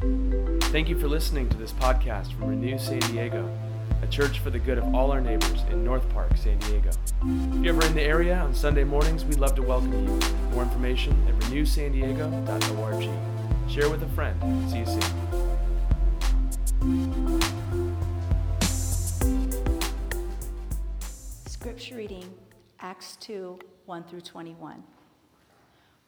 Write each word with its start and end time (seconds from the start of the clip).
Thank 0.00 0.88
you 0.88 0.98
for 0.98 1.08
listening 1.08 1.48
to 1.50 1.56
this 1.58 1.72
podcast 1.72 2.32
from 2.32 2.48
Renew 2.48 2.78
San 2.78 3.00
Diego, 3.00 3.54
a 4.02 4.06
church 4.06 4.38
for 4.38 4.48
the 4.48 4.58
good 4.58 4.78
of 4.78 4.94
all 4.94 5.12
our 5.12 5.20
neighbors 5.20 5.62
in 5.70 5.84
North 5.84 6.08
Park, 6.10 6.34
San 6.36 6.58
Diego. 6.60 6.88
If 7.22 7.64
you're 7.64 7.74
ever 7.74 7.84
in 7.86 7.94
the 7.94 8.02
area 8.02 8.38
on 8.38 8.54
Sunday 8.54 8.84
mornings, 8.84 9.26
we'd 9.26 9.38
love 9.38 9.54
to 9.56 9.62
welcome 9.62 9.92
you. 9.92 10.18
More 10.54 10.62
information 10.62 11.12
at 11.28 11.34
renewsandiego.org. 11.40 13.10
Share 13.70 13.90
with 13.90 14.02
a 14.02 14.08
friend. 14.08 14.40
See 14.70 14.78
you 14.78 14.86
soon. 14.86 15.02
Scripture 21.46 21.96
reading 21.96 22.32
Acts 22.80 23.16
2 23.16 23.58
1 23.84 24.04
through 24.04 24.22
21. 24.22 24.82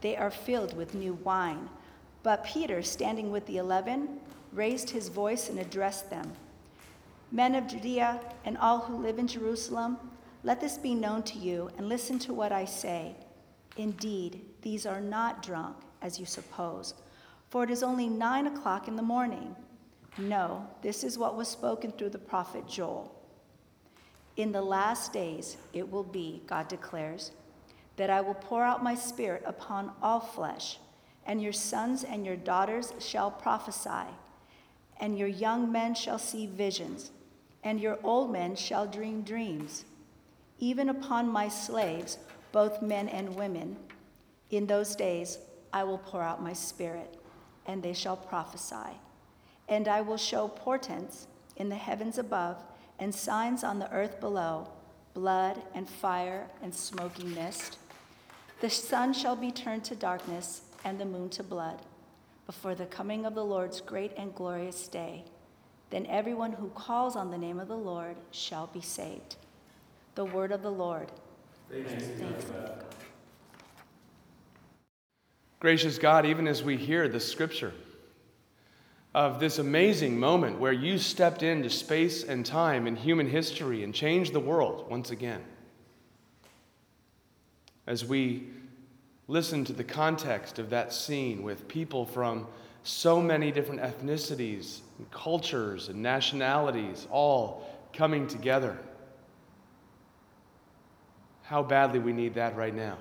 They 0.00 0.16
are 0.16 0.30
filled 0.30 0.76
with 0.76 0.94
new 0.94 1.14
wine. 1.14 1.68
But 2.22 2.44
Peter, 2.44 2.82
standing 2.82 3.30
with 3.30 3.46
the 3.46 3.58
eleven, 3.58 4.20
raised 4.52 4.90
his 4.90 5.08
voice 5.08 5.48
and 5.48 5.58
addressed 5.58 6.10
them 6.10 6.32
Men 7.30 7.54
of 7.56 7.66
Judea 7.66 8.20
and 8.44 8.56
all 8.58 8.78
who 8.78 8.96
live 8.96 9.18
in 9.18 9.26
Jerusalem, 9.26 9.98
let 10.44 10.60
this 10.60 10.78
be 10.78 10.94
known 10.94 11.22
to 11.24 11.38
you, 11.38 11.70
and 11.76 11.88
listen 11.88 12.18
to 12.20 12.32
what 12.32 12.52
I 12.52 12.64
say. 12.64 13.16
Indeed, 13.76 14.40
these 14.62 14.86
are 14.86 15.00
not 15.00 15.42
drunk, 15.42 15.76
as 16.02 16.20
you 16.20 16.26
suppose, 16.26 16.94
for 17.50 17.64
it 17.64 17.70
is 17.70 17.82
only 17.82 18.08
nine 18.08 18.46
o'clock 18.46 18.86
in 18.86 18.96
the 18.96 19.02
morning. 19.02 19.56
No, 20.18 20.66
this 20.82 21.02
is 21.02 21.18
what 21.18 21.36
was 21.36 21.48
spoken 21.48 21.92
through 21.92 22.10
the 22.10 22.18
prophet 22.18 22.66
Joel. 22.68 23.12
In 24.36 24.52
the 24.52 24.62
last 24.62 25.12
days 25.12 25.56
it 25.72 25.90
will 25.90 26.04
be, 26.04 26.42
God 26.46 26.68
declares, 26.68 27.32
that 27.96 28.10
I 28.10 28.20
will 28.20 28.34
pour 28.34 28.62
out 28.62 28.82
my 28.82 28.94
spirit 28.94 29.42
upon 29.46 29.92
all 30.02 30.20
flesh, 30.20 30.78
and 31.26 31.42
your 31.42 31.52
sons 31.52 32.04
and 32.04 32.24
your 32.24 32.36
daughters 32.36 32.92
shall 32.98 33.30
prophesy, 33.30 34.06
and 35.00 35.18
your 35.18 35.28
young 35.28 35.72
men 35.72 35.94
shall 35.94 36.18
see 36.18 36.46
visions, 36.46 37.10
and 37.64 37.80
your 37.80 37.98
old 38.04 38.30
men 38.30 38.54
shall 38.54 38.86
dream 38.86 39.22
dreams. 39.22 39.84
Even 40.58 40.88
upon 40.88 41.28
my 41.28 41.48
slaves, 41.48 42.18
both 42.52 42.80
men 42.80 43.08
and 43.08 43.34
women, 43.34 43.76
in 44.50 44.66
those 44.66 44.94
days 44.94 45.38
I 45.72 45.84
will 45.84 45.98
pour 45.98 46.22
out 46.22 46.42
my 46.42 46.52
spirit, 46.52 47.18
and 47.66 47.82
they 47.82 47.92
shall 47.92 48.16
prophesy. 48.16 48.98
And 49.68 49.88
I 49.88 50.00
will 50.00 50.16
show 50.16 50.48
portents 50.48 51.26
in 51.56 51.68
the 51.68 51.76
heavens 51.76 52.18
above 52.18 52.62
and 52.98 53.14
signs 53.14 53.64
on 53.64 53.78
the 53.78 53.90
earth 53.92 54.20
below 54.20 54.68
blood 55.12 55.60
and 55.74 55.88
fire 55.88 56.46
and 56.62 56.74
smoking 56.74 57.34
mist. 57.34 57.78
The 58.60 58.70
sun 58.70 59.12
shall 59.12 59.36
be 59.36 59.50
turned 59.50 59.84
to 59.84 59.94
darkness 59.94 60.62
and 60.84 60.98
the 60.98 61.04
moon 61.04 61.28
to 61.30 61.42
blood 61.42 61.82
before 62.46 62.74
the 62.74 62.86
coming 62.86 63.26
of 63.26 63.34
the 63.34 63.44
Lord's 63.44 63.80
great 63.80 64.12
and 64.16 64.34
glorious 64.34 64.88
day. 64.88 65.24
Then 65.90 66.06
everyone 66.06 66.52
who 66.52 66.70
calls 66.70 67.16
on 67.16 67.30
the 67.30 67.38
name 67.38 67.60
of 67.60 67.68
the 67.68 67.76
Lord 67.76 68.16
shall 68.30 68.68
be 68.68 68.80
saved. 68.80 69.36
The 70.14 70.24
word 70.24 70.52
of 70.52 70.62
the 70.62 70.70
Lord. 70.70 71.12
Thanks, 71.70 71.92
Thanks 71.92 72.44
God. 72.44 72.84
Gracious 75.60 75.98
God, 75.98 76.24
even 76.24 76.48
as 76.48 76.62
we 76.62 76.76
hear 76.76 77.08
the 77.08 77.20
scripture 77.20 77.72
of 79.14 79.38
this 79.38 79.58
amazing 79.58 80.18
moment 80.18 80.58
where 80.58 80.72
you 80.72 80.98
stepped 80.98 81.42
into 81.42 81.68
space 81.68 82.24
and 82.24 82.44
time 82.44 82.86
in 82.86 82.96
human 82.96 83.28
history 83.28 83.82
and 83.82 83.94
changed 83.94 84.32
the 84.32 84.40
world 84.40 84.88
once 84.90 85.10
again 85.10 85.42
as 87.86 88.04
we 88.04 88.48
listen 89.28 89.64
to 89.64 89.72
the 89.72 89.84
context 89.84 90.58
of 90.58 90.70
that 90.70 90.92
scene 90.92 91.42
with 91.42 91.68
people 91.68 92.04
from 92.04 92.46
so 92.82 93.20
many 93.20 93.50
different 93.50 93.80
ethnicities 93.80 94.80
and 94.98 95.10
cultures 95.10 95.88
and 95.88 96.00
nationalities 96.00 97.06
all 97.10 97.68
coming 97.92 98.26
together. 98.26 98.78
How 101.42 101.62
badly 101.62 101.98
we 101.98 102.12
need 102.12 102.34
that 102.34 102.56
right 102.56 102.74
now. 102.74 102.98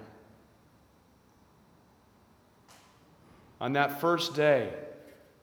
On 3.61 3.73
that 3.73 4.01
first 4.01 4.35
day 4.35 4.73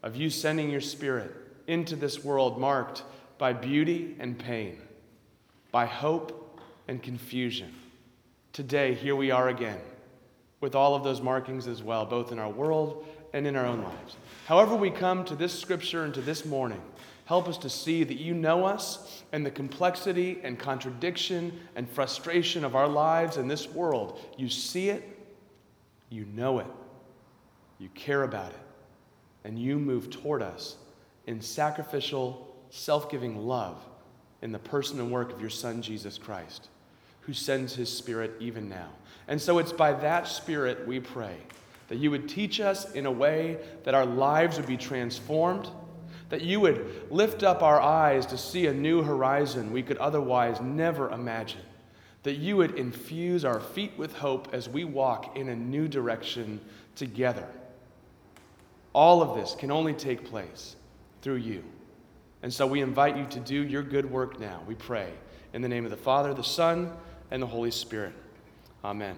of 0.03 0.17
you 0.17 0.31
sending 0.31 0.71
your 0.71 0.81
spirit 0.81 1.33
into 1.67 1.97
this 1.97 2.25
world 2.25 2.61
marked 2.61 3.03
by 3.39 3.53
beauty 3.53 4.17
and 4.19 4.39
pain, 4.39 4.79
by 5.71 5.87
hope 5.87 6.61
and 6.89 7.03
confusion 7.03 7.73
Today, 8.53 8.93
here 8.93 9.17
we 9.17 9.31
are 9.31 9.49
again 9.49 9.79
with 10.61 10.75
all 10.75 10.95
of 10.95 11.03
those 11.03 11.23
markings 11.23 11.67
as 11.67 11.83
well, 11.83 12.05
both 12.05 12.33
in 12.33 12.39
our 12.39 12.51
world 12.51 13.07
and 13.33 13.47
in 13.47 13.57
our 13.57 13.65
own 13.65 13.83
lives. 13.83 14.17
However, 14.47 14.77
we 14.77 14.91
come 14.91 15.25
to 15.25 15.35
this 15.35 15.59
scripture 15.59 16.05
and 16.05 16.13
to 16.13 16.21
this 16.21 16.45
morning, 16.45 16.83
help 17.25 17.49
us 17.49 17.57
to 17.59 17.71
see 17.71 18.05
that 18.05 18.19
you 18.19 18.35
know 18.35 18.67
us 18.67 19.23
and 19.33 19.47
the 19.47 19.51
complexity 19.51 20.39
and 20.45 20.59
contradiction 20.59 21.59
and 21.77 21.89
frustration 21.89 22.63
of 22.63 22.77
our 22.77 22.89
lives 22.89 23.39
in 23.39 23.49
this 23.49 23.71
world. 23.71 24.21
You 24.37 24.51
see 24.51 24.91
it, 24.91 25.03
you 26.11 26.27
know 26.27 26.59
it, 26.59 26.67
you 27.79 27.89
care 27.95 28.23
about 28.23 28.51
it, 28.51 28.61
and 29.45 29.59
you 29.59 29.79
move 29.79 30.11
toward 30.11 30.43
us 30.43 30.77
in 31.27 31.41
sacrificial, 31.41 32.55
self 32.69 33.11
giving 33.11 33.47
love 33.47 33.83
in 34.43 34.53
the 34.53 34.59
person 34.59 35.01
and 35.01 35.11
work 35.11 35.33
of 35.33 35.41
your 35.41 35.49
Son, 35.49 35.81
Jesus 35.81 36.19
Christ 36.19 36.69
who 37.23 37.33
sends 37.33 37.75
his 37.75 37.91
Spirit 37.91 38.33
even 38.41 38.69
now. 38.69 38.89
And 39.29 39.41
so 39.41 39.59
it's 39.59 39.73
by 39.73 39.93
that 39.93 40.27
Spirit 40.27 40.87
we 40.87 41.01
pray 41.01 41.37
that 41.89 41.99
you 41.99 42.11
would 42.11 42.27
teach 42.27 42.59
us 42.59 42.91
in 42.93 43.05
a 43.05 43.11
way 43.11 43.59
that 43.85 43.95
our 43.95 44.07
lives 44.07 44.57
would 44.57 44.67
be 44.67 44.79
transformed, 44.79 45.69
that 46.31 46.41
you 46.41 46.59
would 46.59 47.07
lift 47.11 47.43
up 47.43 47.63
our 47.63 47.81
eyes 47.81 48.25
to 48.25 48.39
see 48.39 48.67
a 48.67 48.73
new 48.73 49.03
horizon 49.03 49.71
we 49.73 49.83
could 49.83 49.99
otherwise 49.99 50.59
never 50.63 51.11
imagine, 51.11 51.61
that 52.23 52.37
you 52.37 52.57
would 52.57 52.79
infuse 52.79 53.45
our 53.45 53.61
feet 53.61 53.93
with 53.99 54.15
hope 54.15 54.49
as 54.55 54.71
we 54.71 54.85
walk 54.85 55.37
in 55.37 55.51
a 55.51 55.55
new 55.55 55.87
direction 55.87 56.59
together. 56.97 57.47
All 58.95 59.21
of 59.21 59.37
this 59.37 59.55
can 59.55 59.71
only 59.71 59.93
take 59.93 60.25
place 60.25 60.77
through 61.21 61.37
you. 61.37 61.63
And 62.43 62.51
so 62.51 62.67
we 62.67 62.81
invite 62.81 63.19
you 63.19 63.27
to 63.27 63.41
do 63.41 63.67
your 63.67 63.83
good 63.83 64.11
work 64.11 64.41
now, 64.41 64.63
we 64.67 64.75
pray. 64.75 65.13
In 65.53 65.61
the 65.61 65.69
name 65.69 65.85
of 65.85 65.91
the 65.91 65.97
Father, 65.99 66.33
the 66.33 66.43
Son, 66.43 66.91
and 67.33 67.43
the 67.43 67.47
Holy 67.47 67.71
Spirit. 67.71 68.13
Amen. 68.85 69.17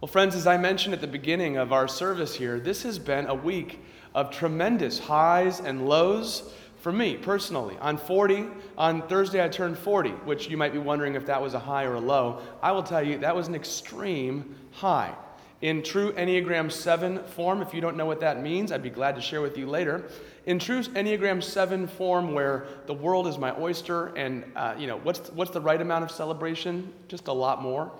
Well, 0.00 0.08
friends, 0.08 0.36
as 0.36 0.46
I 0.46 0.58
mentioned 0.58 0.92
at 0.92 1.00
the 1.00 1.06
beginning 1.06 1.56
of 1.56 1.72
our 1.72 1.88
service 1.88 2.34
here, 2.34 2.60
this 2.60 2.82
has 2.82 2.98
been 2.98 3.26
a 3.26 3.34
week 3.34 3.82
of 4.14 4.30
tremendous 4.30 4.98
highs 4.98 5.58
and 5.58 5.88
lows 5.88 6.52
for 6.80 6.92
me 6.92 7.16
personally. 7.16 7.78
On 7.80 7.96
40, 7.96 8.48
on 8.76 9.08
Thursday, 9.08 9.42
I 9.42 9.48
turned 9.48 9.78
40, 9.78 10.10
which 10.10 10.50
you 10.50 10.58
might 10.58 10.74
be 10.74 10.78
wondering 10.78 11.14
if 11.14 11.24
that 11.26 11.40
was 11.40 11.54
a 11.54 11.58
high 11.58 11.84
or 11.84 11.94
a 11.94 12.00
low. 12.00 12.42
I 12.62 12.72
will 12.72 12.82
tell 12.82 13.02
you, 13.02 13.16
that 13.18 13.34
was 13.34 13.48
an 13.48 13.54
extreme 13.54 14.54
high. 14.72 15.14
In 15.62 15.82
true 15.82 16.12
Enneagram 16.12 16.70
7 16.70 17.24
form, 17.24 17.62
if 17.62 17.72
you 17.72 17.80
don't 17.80 17.96
know 17.96 18.04
what 18.04 18.20
that 18.20 18.42
means, 18.42 18.70
I'd 18.70 18.82
be 18.82 18.90
glad 18.90 19.14
to 19.14 19.22
share 19.22 19.40
with 19.40 19.56
you 19.56 19.66
later. 19.66 20.04
In 20.44 20.58
true 20.58 20.82
Enneagram 20.82 21.42
7 21.42 21.86
form, 21.86 22.34
where 22.34 22.66
the 22.84 22.92
world 22.92 23.26
is 23.26 23.38
my 23.38 23.58
oyster, 23.58 24.08
and 24.16 24.44
uh, 24.54 24.74
you 24.78 24.86
know, 24.86 24.98
what's, 24.98 25.30
what's 25.30 25.52
the 25.52 25.60
right 25.60 25.80
amount 25.80 26.04
of 26.04 26.10
celebration? 26.10 26.92
Just 27.08 27.28
a 27.28 27.32
lot 27.32 27.62
more. 27.62 27.90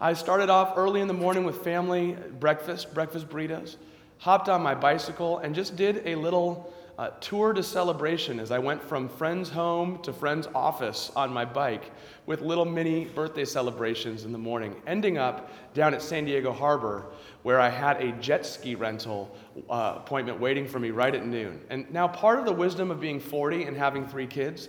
I 0.00 0.14
started 0.14 0.50
off 0.50 0.72
early 0.76 1.00
in 1.00 1.06
the 1.06 1.14
morning 1.14 1.44
with 1.44 1.62
family 1.62 2.16
breakfast, 2.40 2.92
breakfast 2.92 3.28
burritos, 3.28 3.76
hopped 4.18 4.48
on 4.48 4.60
my 4.60 4.74
bicycle, 4.74 5.38
and 5.38 5.54
just 5.54 5.76
did 5.76 6.02
a 6.06 6.16
little 6.16 6.74
uh, 6.98 7.10
tour 7.20 7.52
de 7.52 7.62
celebration 7.62 8.40
as 8.40 8.50
I 8.50 8.58
went 8.58 8.82
from 8.82 9.08
friend's 9.08 9.50
home 9.50 10.00
to 10.02 10.12
friend's 10.12 10.48
office 10.54 11.12
on 11.14 11.32
my 11.32 11.44
bike 11.44 11.92
with 12.24 12.40
little 12.40 12.64
mini 12.64 13.04
birthday 13.04 13.44
celebrations 13.44 14.24
in 14.24 14.32
the 14.32 14.38
morning, 14.38 14.74
ending 14.86 15.18
up 15.18 15.50
down 15.74 15.92
at 15.92 16.00
San 16.00 16.24
Diego 16.24 16.52
Harbor 16.52 17.06
where 17.42 17.60
I 17.60 17.68
had 17.68 18.02
a 18.02 18.12
jet 18.12 18.46
ski 18.46 18.74
rental 18.74 19.34
uh, 19.68 19.94
appointment 19.96 20.40
waiting 20.40 20.66
for 20.66 20.78
me 20.78 20.90
right 20.90 21.14
at 21.14 21.26
noon. 21.26 21.60
And 21.68 21.90
now, 21.92 22.08
part 22.08 22.38
of 22.38 22.46
the 22.46 22.52
wisdom 22.52 22.90
of 22.90 22.98
being 22.98 23.20
40 23.20 23.64
and 23.64 23.76
having 23.76 24.06
three 24.06 24.26
kids 24.26 24.68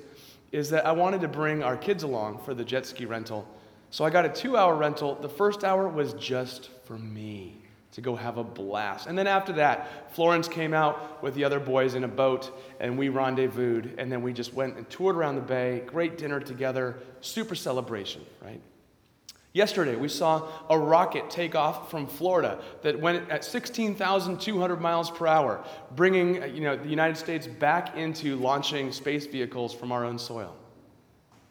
is 0.52 0.70
that 0.70 0.86
I 0.86 0.92
wanted 0.92 1.22
to 1.22 1.28
bring 1.28 1.64
our 1.64 1.78
kids 1.78 2.04
along 2.04 2.40
for 2.40 2.54
the 2.54 2.64
jet 2.64 2.86
ski 2.86 3.06
rental. 3.06 3.48
So 3.90 4.04
I 4.04 4.10
got 4.10 4.26
a 4.26 4.30
two 4.30 4.58
hour 4.58 4.76
rental. 4.76 5.16
The 5.16 5.30
first 5.30 5.64
hour 5.64 5.88
was 5.88 6.14
just 6.14 6.70
for 6.84 6.98
me 6.98 7.67
to 7.94 8.02
go 8.02 8.16
have 8.16 8.38
a 8.38 8.44
blast. 8.44 9.08
And 9.08 9.18
then 9.18 9.28
after 9.28 9.54
that, 9.54 10.14
Florence 10.14 10.48
came 10.48 10.74
out 10.74 11.24
with 11.24 11.34
the 11.36 11.44
other 11.44 11.60
boys 11.60 11.96
in 11.96 12.04
a 12.04 12.08
boat 12.08 12.52
and 12.80 12.98
we 12.98 13.10
rendezvoused 13.10 13.90
and 13.98 14.12
then 14.12 14.22
we 14.22 14.34
just 14.34 14.54
went 14.54 14.78
and 14.78 14.90
toured 14.90 15.16
around 15.16 15.36
the 15.36 15.42
bay, 15.42 15.84
great 15.86 16.18
dinner 16.18 16.40
together, 16.40 16.98
super 17.22 17.56
celebration, 17.56 18.26
right? 18.44 18.62
Yesterday, 19.54 19.96
we 19.96 20.08
saw 20.08 20.48
a 20.70 20.78
rocket 20.78 21.32
take 21.32 21.56
off 21.56 21.90
from 21.90 22.06
Florida 22.06 22.60
that 22.84 23.00
went 23.00 23.28
at 23.32 23.44
16,200 23.44 24.80
miles 24.80 25.10
per 25.10 25.26
hour, 25.26 25.64
bringing 25.96 26.44
uh, 26.44 26.46
you 26.46 26.62
know, 26.62 26.76
the 26.76 26.90
United 26.90 27.18
States 27.18 27.48
back 27.48 27.98
into 27.98 28.36
launching 28.36 28.92
space 28.92 29.26
vehicles 29.26 29.74
from 29.74 29.92
our 29.92 30.06
own 30.06 30.20
soil. 30.20 30.56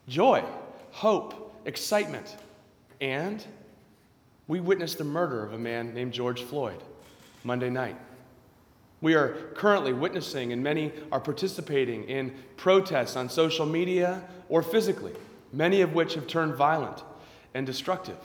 Joy, 0.07 0.45
hope, 0.93 1.53
excitement, 1.65 2.37
and 3.01 3.45
we 4.49 4.61
witnessed 4.61 4.99
the 4.99 5.05
murder 5.05 5.43
of 5.45 5.53
a 5.53 5.59
man 5.59 5.93
named 5.95 6.13
George 6.13 6.43
Floyd 6.43 6.83
Monday 7.45 7.71
night. 7.71 7.97
We 9.01 9.15
are 9.15 9.53
currently 9.55 9.93
witnessing, 9.93 10.53
and 10.53 10.63
many 10.63 10.93
are 11.13 11.21
participating 11.21 12.05
in 12.05 12.35
protests 12.57 13.17
on 13.17 13.29
social 13.29 13.67
media 13.67 14.23
or 14.49 14.63
physically, 14.63 15.13
many 15.53 15.83
of 15.83 15.95
which 15.95 16.15
have 16.15 16.27
turned 16.27 16.55
violent 16.55 17.03
and 17.55 17.67
destructive. 17.67 18.17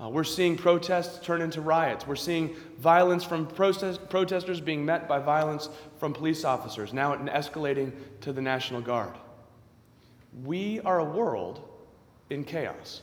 Uh, 0.00 0.08
we're 0.08 0.24
seeing 0.24 0.56
protests 0.56 1.24
turn 1.24 1.40
into 1.40 1.60
riots. 1.60 2.06
We're 2.06 2.16
seeing 2.16 2.54
violence 2.78 3.22
from 3.22 3.46
protest- 3.46 4.08
protesters 4.10 4.60
being 4.60 4.84
met 4.84 5.08
by 5.08 5.20
violence 5.20 5.68
from 5.98 6.12
police 6.12 6.44
officers, 6.44 6.92
now 6.92 7.14
escalating 7.14 7.92
to 8.22 8.32
the 8.32 8.42
National 8.42 8.80
Guard. 8.80 9.14
We 10.42 10.80
are 10.80 10.98
a 10.98 11.04
world 11.04 11.68
in 12.28 12.42
chaos. 12.42 13.02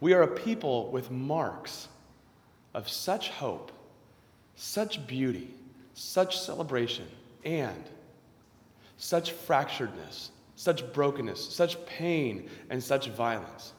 We 0.00 0.12
are 0.12 0.22
a 0.22 0.28
people 0.28 0.90
with 0.90 1.10
marks 1.10 1.88
of 2.74 2.88
such 2.88 3.30
hope, 3.30 3.72
such 4.56 5.06
beauty, 5.06 5.54
such 5.94 6.38
celebration, 6.38 7.06
and 7.44 7.84
such 8.96 9.32
fracturedness, 9.32 10.30
such 10.56 10.92
brokenness, 10.92 11.54
such 11.54 11.84
pain, 11.86 12.48
and 12.70 12.82
such 12.82 13.08
violence. 13.08 13.72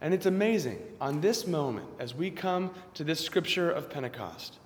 And 0.00 0.14
it's 0.14 0.26
amazing 0.26 0.78
on 1.00 1.20
this 1.20 1.46
moment, 1.46 1.88
as 1.98 2.14
we 2.14 2.30
come 2.30 2.70
to 2.94 3.04
this 3.04 3.24
scripture 3.24 3.70
of 3.70 3.90
Pentecost, 3.90 4.58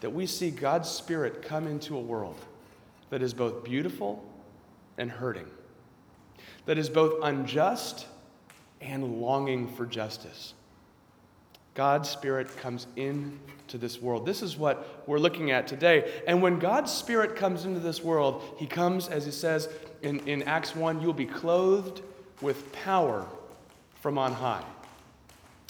that 0.00 0.10
we 0.10 0.26
see 0.26 0.50
God's 0.50 0.88
Spirit 0.88 1.42
come 1.42 1.66
into 1.66 1.96
a 1.96 2.00
world 2.00 2.38
that 3.10 3.22
is 3.22 3.34
both 3.34 3.64
beautiful 3.64 4.24
and 4.96 5.10
hurting, 5.10 5.46
that 6.66 6.78
is 6.78 6.88
both 6.88 7.22
unjust 7.22 8.06
and 8.80 9.20
longing 9.20 9.68
for 9.68 9.86
justice. 9.86 10.54
God's 11.74 12.08
Spirit 12.08 12.56
comes 12.56 12.88
into 12.96 13.78
this 13.78 14.02
world. 14.02 14.26
This 14.26 14.42
is 14.42 14.56
what 14.56 15.04
we're 15.06 15.20
looking 15.20 15.52
at 15.52 15.68
today. 15.68 16.22
And 16.26 16.42
when 16.42 16.58
God's 16.58 16.92
Spirit 16.92 17.36
comes 17.36 17.64
into 17.64 17.78
this 17.78 18.02
world, 18.02 18.42
He 18.58 18.66
comes, 18.66 19.06
as 19.08 19.24
He 19.24 19.30
says 19.30 19.68
in, 20.02 20.18
in 20.26 20.42
Acts 20.42 20.74
1, 20.74 21.00
you'll 21.00 21.12
be 21.12 21.24
clothed 21.24 22.02
with 22.40 22.72
power 22.72 23.26
from 24.00 24.18
on 24.18 24.32
high. 24.32 24.64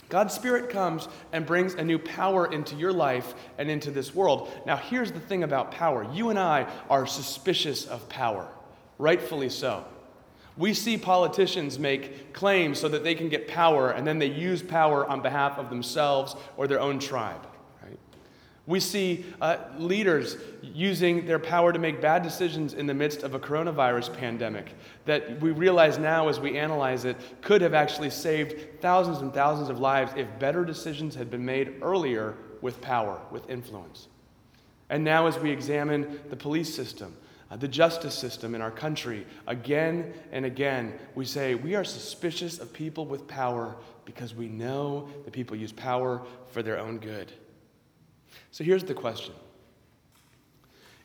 God's 0.09 0.33
Spirit 0.33 0.71
comes 0.71 1.09
and 1.33 1.45
brings 1.45 1.75
a 1.75 1.85
new 1.85 1.99
power 1.99 2.51
into 2.51 2.75
your 2.75 2.93
life 2.93 3.35
and 3.59 3.71
into 3.71 3.91
this 3.91 4.15
world. 4.15 4.51
Now, 4.65 4.77
here's 4.77 5.13
the 5.13 5.21
thing 5.21 5.43
about 5.43 5.73
power 5.73 6.07
you 6.15 6.31
and 6.31 6.39
I 6.39 6.73
are 6.89 7.07
suspicious 7.07 7.87
of 7.87 8.09
power, 8.09 8.49
rightfully 8.97 9.51
so. 9.51 9.85
We 10.59 10.75
see 10.75 10.99
politicians 10.99 11.79
make 11.79 12.33
claims 12.33 12.81
so 12.81 12.89
that 12.89 13.05
they 13.05 13.15
can 13.15 13.29
get 13.29 13.47
power, 13.47 13.93
and 13.93 14.05
then 14.05 14.19
they 14.19 14.27
use 14.27 14.61
power 14.61 15.07
on 15.07 15.23
behalf 15.23 15.57
of 15.57 15.71
themselves 15.71 16.35
or 16.57 16.67
their 16.67 16.81
own 16.81 16.99
tribe. 16.99 17.47
Right? 17.81 17.99
We 18.67 18.81
see 18.81 19.25
uh, 19.41 19.59
leaders 19.79 20.37
using 20.61 21.27
their 21.27 21.39
power 21.39 21.73
to 21.73 21.79
make 21.79 22.01
bad 22.01 22.25
decisions 22.25 22.75
in 22.75 22.87
the 22.87 22.95
midst 22.95 23.23
of 23.23 23.35
a 23.35 23.39
coronavirus 23.39 24.13
pandemic 24.17 24.75
that 25.05 25.41
we 25.41 25.53
realize 25.53 25.97
now, 25.97 26.29
as 26.29 26.41
we 26.41 26.59
analyze 26.59 27.05
it, 27.05 27.17
could 27.41 27.63
have 27.63 27.73
actually 27.73 28.11
saved 28.11 28.81
thousands 28.81 29.19
and 29.19 29.33
thousands 29.33 29.71
of 29.71 29.79
lives 29.79 30.13
if 30.17 30.27
better 30.41 30.65
decisions 30.65 31.15
had 31.15 31.31
been 31.31 31.45
made 31.45 31.77
earlier 31.83 32.35
with 32.63 32.81
power, 32.81 33.21
with 33.31 33.49
influence. 33.49 34.09
And 34.91 35.05
now, 35.05 35.29
as 35.29 35.39
we 35.39 35.53
examine 35.53 36.21
the 36.31 36.37
police 36.37 36.75
system, 36.75 37.15
uh, 37.51 37.57
the 37.57 37.69
justice 37.69 38.15
system 38.15 38.55
in 38.55 38.61
our 38.61 38.71
country, 38.71 39.27
again 39.47 40.13
and 40.33 40.45
again, 40.45 40.93
we 41.15 41.25
say 41.25 41.55
we 41.55 41.75
are 41.75 41.85
suspicious 41.85 42.59
of 42.59 42.73
people 42.73 43.07
with 43.07 43.27
power 43.27 43.77
because 44.05 44.35
we 44.35 44.49
know 44.49 45.09
that 45.25 45.33
people 45.33 45.57
use 45.57 45.73
power 45.73 46.23
for 46.51 46.63
their 46.63 46.79
own 46.79 46.99
good. 46.99 47.33
So 48.51 48.65
here's 48.65 48.85
the 48.85 48.95
question 48.95 49.35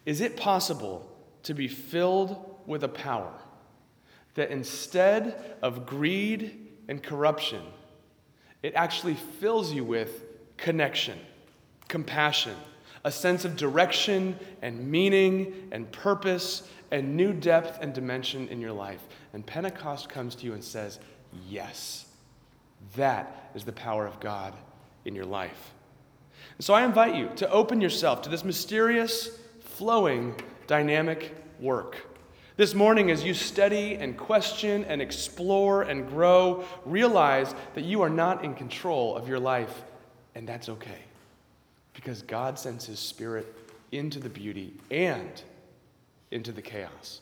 Is 0.05 0.21
it 0.21 0.35
possible 0.35 1.09
to 1.43 1.53
be 1.53 1.67
filled 1.67 2.59
with 2.65 2.83
a 2.83 2.89
power 2.89 3.33
that 4.35 4.51
instead 4.51 5.57
of 5.61 5.85
greed 5.85 6.67
and 6.87 7.01
corruption, 7.01 7.61
it 8.61 8.73
actually 8.75 9.15
fills 9.15 9.71
you 9.71 9.83
with 9.83 10.23
connection, 10.57 11.19
compassion? 11.87 12.55
A 13.05 13.11
sense 13.11 13.45
of 13.45 13.55
direction 13.55 14.37
and 14.61 14.87
meaning 14.89 15.69
and 15.71 15.91
purpose 15.91 16.67
and 16.91 17.17
new 17.17 17.33
depth 17.33 17.79
and 17.81 17.93
dimension 17.93 18.47
in 18.47 18.61
your 18.61 18.71
life. 18.71 19.01
And 19.33 19.45
Pentecost 19.45 20.09
comes 20.09 20.35
to 20.35 20.45
you 20.45 20.53
and 20.53 20.63
says, 20.63 20.99
Yes, 21.49 22.05
that 22.95 23.51
is 23.55 23.63
the 23.63 23.71
power 23.71 24.05
of 24.05 24.19
God 24.19 24.53
in 25.05 25.15
your 25.15 25.25
life. 25.25 25.73
And 26.57 26.63
so 26.63 26.73
I 26.73 26.85
invite 26.85 27.15
you 27.15 27.29
to 27.37 27.49
open 27.49 27.81
yourself 27.81 28.21
to 28.23 28.29
this 28.29 28.43
mysterious, 28.43 29.39
flowing, 29.61 30.35
dynamic 30.67 31.35
work. 31.59 31.97
This 32.55 32.75
morning, 32.75 33.09
as 33.09 33.23
you 33.23 33.33
study 33.33 33.95
and 33.95 34.15
question 34.15 34.85
and 34.85 35.01
explore 35.01 35.81
and 35.81 36.07
grow, 36.07 36.63
realize 36.85 37.55
that 37.73 37.83
you 37.83 38.03
are 38.03 38.09
not 38.11 38.45
in 38.45 38.53
control 38.53 39.15
of 39.15 39.27
your 39.27 39.39
life, 39.39 39.81
and 40.35 40.47
that's 40.47 40.69
okay 40.69 40.99
because 41.93 42.21
God 42.21 42.57
sends 42.57 42.85
His 42.85 42.99
Spirit 42.99 43.45
into 43.91 44.19
the 44.19 44.29
beauty 44.29 44.73
and 44.91 45.41
into 46.31 46.51
the 46.51 46.61
chaos. 46.61 47.21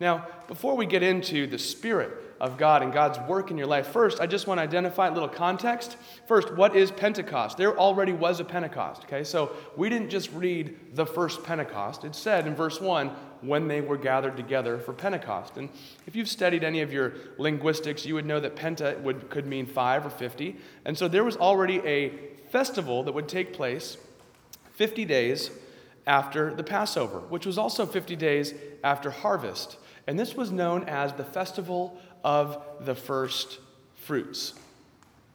Now, 0.00 0.26
before 0.48 0.76
we 0.76 0.86
get 0.86 1.02
into 1.02 1.46
the 1.46 1.58
Spirit 1.58 2.10
of 2.40 2.56
God 2.56 2.82
and 2.82 2.90
God's 2.90 3.18
work 3.28 3.50
in 3.50 3.58
your 3.58 3.66
life, 3.66 3.88
first, 3.88 4.18
I 4.18 4.26
just 4.26 4.46
want 4.46 4.56
to 4.58 4.62
identify 4.62 5.08
a 5.08 5.12
little 5.12 5.28
context. 5.28 5.98
First, 6.26 6.54
what 6.54 6.74
is 6.74 6.90
Pentecost? 6.90 7.58
There 7.58 7.78
already 7.78 8.14
was 8.14 8.40
a 8.40 8.44
Pentecost, 8.44 9.04
okay? 9.04 9.24
So 9.24 9.52
we 9.76 9.90
didn't 9.90 10.08
just 10.08 10.32
read 10.32 10.94
the 10.94 11.04
first 11.04 11.44
Pentecost. 11.44 12.04
It 12.04 12.14
said 12.14 12.46
in 12.46 12.54
verse 12.54 12.80
1, 12.80 13.10
when 13.42 13.68
they 13.68 13.80
were 13.80 13.96
gathered 13.96 14.36
together 14.36 14.78
for 14.78 14.92
Pentecost. 14.92 15.56
And 15.56 15.68
if 16.06 16.14
you've 16.14 16.28
studied 16.28 16.64
any 16.64 16.80
of 16.80 16.92
your 16.92 17.14
linguistics, 17.38 18.04
you 18.04 18.14
would 18.14 18.26
know 18.26 18.40
that 18.40 18.56
penta 18.56 19.00
would, 19.00 19.30
could 19.30 19.46
mean 19.46 19.66
five 19.66 20.04
or 20.04 20.10
50. 20.10 20.56
And 20.84 20.96
so 20.96 21.08
there 21.08 21.24
was 21.24 21.36
already 21.36 21.78
a 21.80 22.12
festival 22.50 23.02
that 23.04 23.12
would 23.12 23.28
take 23.28 23.52
place 23.52 23.96
50 24.74 25.04
days 25.04 25.50
after 26.06 26.54
the 26.54 26.64
Passover, 26.64 27.20
which 27.20 27.46
was 27.46 27.58
also 27.58 27.86
50 27.86 28.16
days 28.16 28.54
after 28.82 29.10
harvest. 29.10 29.76
And 30.06 30.18
this 30.18 30.34
was 30.34 30.50
known 30.50 30.84
as 30.88 31.12
the 31.12 31.24
Festival 31.24 31.98
of 32.24 32.62
the 32.80 32.94
First 32.94 33.58
Fruits. 33.94 34.54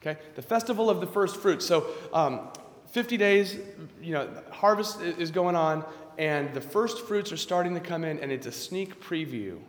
Okay? 0.01 0.19
The 0.35 0.41
Festival 0.41 0.89
of 0.89 0.99
the 0.99 1.07
First 1.07 1.37
Fruits. 1.37 1.65
So, 1.65 1.87
um, 2.13 2.49
50 2.95 3.17
days, 3.17 3.57
you 4.01 4.13
know, 4.13 4.29
harvest 4.51 5.01
is 5.01 5.29
going 5.29 5.55
on, 5.55 5.83
and 6.17 6.53
the 6.53 6.61
first 6.61 7.05
fruits 7.05 7.31
are 7.31 7.37
starting 7.37 7.73
to 7.73 7.79
come 7.79 8.03
in, 8.03 8.19
and 8.19 8.31
it's 8.31 8.47
a 8.47 8.51
sneak 8.51 9.01
preview 9.01 9.59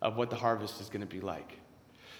of 0.00 0.16
what 0.16 0.30
the 0.30 0.36
harvest 0.36 0.80
is 0.80 0.88
going 0.88 1.00
to 1.00 1.06
be 1.06 1.20
like. 1.20 1.58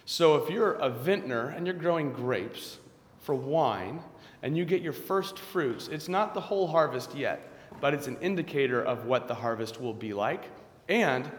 So 0.05 0.37
if 0.37 0.50
you're 0.50 0.73
a 0.73 0.91
vintner 0.91 1.49
and 1.49 1.67
you're 1.67 1.76
growing 1.76 2.12
grapes 2.12 2.79
for 3.21 3.35
wine, 3.35 4.02
and 4.43 4.57
you 4.57 4.64
get 4.64 4.83
your 4.83 4.93
first 4.93 5.38
fruits, 5.38 5.88
it's 5.88 6.09
not 6.09 6.35
the 6.35 6.41
whole 6.41 6.67
harvest 6.67 7.14
yet, 7.14 7.49
but 7.81 7.95
it's 7.95 8.09
an 8.09 8.19
indicator 8.21 8.83
of 8.83 9.07
what 9.07 9.29
the 9.29 9.35
harvest 9.35 9.81
will 9.81 9.95
be 9.95 10.12
like. 10.12 10.50
And 10.88 11.31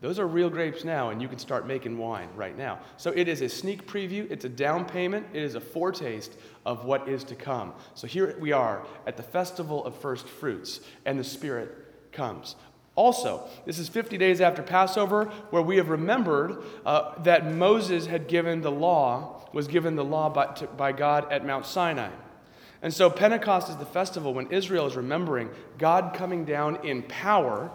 those 0.00 0.20
are 0.20 0.26
real 0.28 0.48
grapes 0.48 0.84
now, 0.84 1.10
and 1.10 1.20
you 1.20 1.26
can 1.26 1.38
start 1.38 1.66
making 1.66 1.98
wine 1.98 2.28
right 2.36 2.56
now. 2.56 2.78
So 2.98 3.10
it 3.10 3.26
is 3.26 3.40
a 3.40 3.48
sneak 3.48 3.86
preview, 3.86 4.30
it's 4.30 4.44
a 4.44 4.48
down 4.48 4.84
payment, 4.84 5.26
it 5.32 5.42
is 5.42 5.56
a 5.56 5.60
foretaste 5.60 6.38
of 6.64 6.84
what 6.84 7.08
is 7.08 7.24
to 7.24 7.34
come. 7.34 7.72
So 7.94 8.06
here 8.06 8.36
we 8.38 8.52
are 8.52 8.86
at 9.08 9.16
the 9.16 9.24
festival 9.24 9.84
of 9.84 9.96
first 9.96 10.28
fruits, 10.28 10.80
and 11.04 11.18
the 11.18 11.24
Spirit 11.24 12.12
comes. 12.12 12.54
Also, 12.94 13.48
this 13.64 13.78
is 13.78 13.88
50 13.88 14.18
days 14.18 14.40
after 14.40 14.62
Passover, 14.62 15.26
where 15.50 15.62
we 15.62 15.76
have 15.76 15.88
remembered 15.88 16.62
uh, 16.86 17.20
that 17.22 17.52
Moses 17.52 18.06
had 18.06 18.28
given 18.28 18.60
the 18.60 18.72
law, 18.72 19.48
was 19.52 19.66
given 19.66 19.96
the 19.96 20.04
law 20.04 20.28
by, 20.28 20.46
to, 20.46 20.66
by 20.66 20.92
God 20.92 21.32
at 21.32 21.44
Mount 21.44 21.66
Sinai. 21.66 22.10
And 22.82 22.94
so 22.94 23.10
Pentecost 23.10 23.68
is 23.68 23.76
the 23.76 23.86
festival 23.86 24.32
when 24.34 24.48
Israel 24.52 24.86
is 24.86 24.96
remembering 24.96 25.50
God 25.78 26.14
coming 26.14 26.44
down 26.44 26.84
in 26.86 27.02
power 27.04 27.70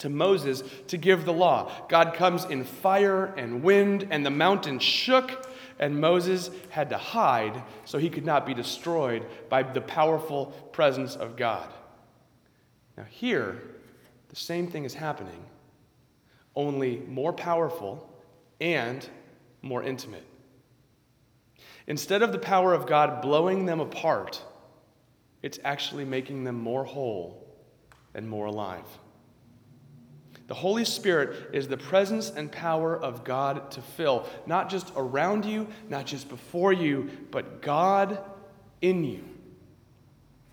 to 0.00 0.08
Moses 0.08 0.62
to 0.88 0.96
give 0.96 1.24
the 1.24 1.32
law. 1.32 1.70
God 1.88 2.14
comes 2.14 2.44
in 2.44 2.64
fire 2.64 3.26
and 3.36 3.62
wind, 3.62 4.08
and 4.10 4.26
the 4.26 4.30
mountain 4.30 4.78
shook, 4.78 5.46
and 5.78 6.00
Moses 6.00 6.50
had 6.70 6.90
to 6.90 6.98
hide 6.98 7.62
so 7.84 7.98
he 7.98 8.10
could 8.10 8.26
not 8.26 8.44
be 8.44 8.52
destroyed 8.52 9.24
by 9.48 9.62
the 9.62 9.80
powerful 9.80 10.46
presence 10.72 11.16
of 11.16 11.36
God. 11.36 11.72
Now, 12.96 13.04
here, 13.08 13.62
the 14.28 14.36
same 14.36 14.66
thing 14.66 14.84
is 14.84 14.94
happening, 14.94 15.44
only 16.54 16.98
more 17.08 17.32
powerful 17.32 18.12
and 18.60 19.08
more 19.62 19.82
intimate. 19.82 20.24
Instead 21.86 22.22
of 22.22 22.32
the 22.32 22.38
power 22.38 22.72
of 22.72 22.86
God 22.86 23.22
blowing 23.22 23.66
them 23.66 23.80
apart, 23.80 24.42
it's 25.42 25.58
actually 25.64 26.04
making 26.04 26.44
them 26.44 26.56
more 26.56 26.84
whole 26.84 27.46
and 28.14 28.28
more 28.28 28.46
alive. 28.46 28.84
The 30.50 30.56
Holy 30.56 30.84
Spirit 30.84 31.54
is 31.54 31.68
the 31.68 31.76
presence 31.76 32.32
and 32.34 32.50
power 32.50 32.96
of 32.96 33.22
God 33.22 33.70
to 33.70 33.80
fill, 33.80 34.26
not 34.46 34.68
just 34.68 34.92
around 34.96 35.44
you, 35.44 35.68
not 35.88 36.06
just 36.06 36.28
before 36.28 36.72
you, 36.72 37.08
but 37.30 37.62
God 37.62 38.18
in 38.82 39.04
you. 39.04 39.22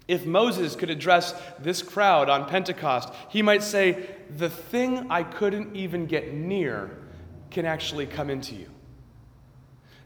If 0.07 0.23
Moses 0.23 0.75
could 0.75 0.91
address 0.91 1.33
this 1.57 1.81
crowd 1.81 2.29
on 2.29 2.47
Pentecost, 2.47 3.11
he 3.29 3.41
might 3.41 3.63
say, 3.63 4.07
The 4.37 4.51
thing 4.51 5.07
I 5.09 5.23
couldn't 5.23 5.75
even 5.75 6.05
get 6.05 6.31
near 6.31 6.91
can 7.49 7.65
actually 7.65 8.05
come 8.05 8.29
into 8.29 8.53
you. 8.53 8.69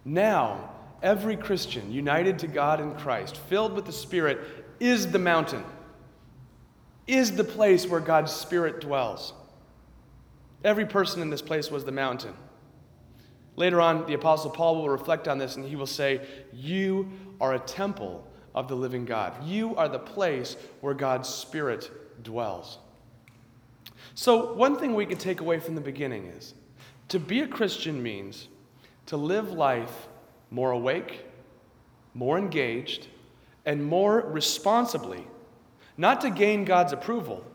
Now, 0.05 0.71
every 1.03 1.35
Christian 1.35 1.91
united 1.91 2.39
to 2.39 2.47
God 2.47 2.79
in 2.79 2.95
Christ, 2.95 3.35
filled 3.35 3.73
with 3.73 3.83
the 3.83 3.91
Spirit, 3.91 4.39
is 4.79 5.11
the 5.11 5.19
mountain, 5.19 5.65
is 7.07 7.33
the 7.33 7.43
place 7.43 7.85
where 7.85 7.99
God's 7.99 8.31
Spirit 8.31 8.79
dwells. 8.79 9.33
Every 10.63 10.85
person 10.85 11.21
in 11.21 11.29
this 11.29 11.41
place 11.41 11.71
was 11.71 11.85
the 11.85 11.91
mountain. 11.91 12.33
Later 13.55 13.81
on, 13.81 14.05
the 14.05 14.13
Apostle 14.13 14.51
Paul 14.51 14.77
will 14.77 14.89
reflect 14.89 15.27
on 15.27 15.37
this 15.37 15.55
and 15.55 15.65
he 15.65 15.75
will 15.75 15.87
say, 15.87 16.21
You 16.53 17.09
are 17.39 17.53
a 17.53 17.59
temple 17.59 18.27
of 18.53 18.67
the 18.67 18.75
living 18.75 19.05
God. 19.05 19.43
You 19.43 19.75
are 19.75 19.89
the 19.89 19.99
place 19.99 20.55
where 20.81 20.93
God's 20.93 21.29
Spirit 21.29 21.89
dwells. 22.23 22.77
So, 24.13 24.53
one 24.53 24.77
thing 24.77 24.93
we 24.93 25.05
can 25.05 25.17
take 25.17 25.41
away 25.41 25.59
from 25.59 25.75
the 25.75 25.81
beginning 25.81 26.25
is 26.25 26.53
to 27.09 27.19
be 27.19 27.41
a 27.41 27.47
Christian 27.47 28.01
means 28.01 28.47
to 29.07 29.17
live 29.17 29.51
life 29.51 30.07
more 30.49 30.71
awake, 30.71 31.25
more 32.13 32.37
engaged, 32.37 33.07
and 33.65 33.83
more 33.83 34.21
responsibly, 34.21 35.25
not 35.97 36.21
to 36.21 36.29
gain 36.29 36.65
God's 36.65 36.93
approval, 36.93 37.45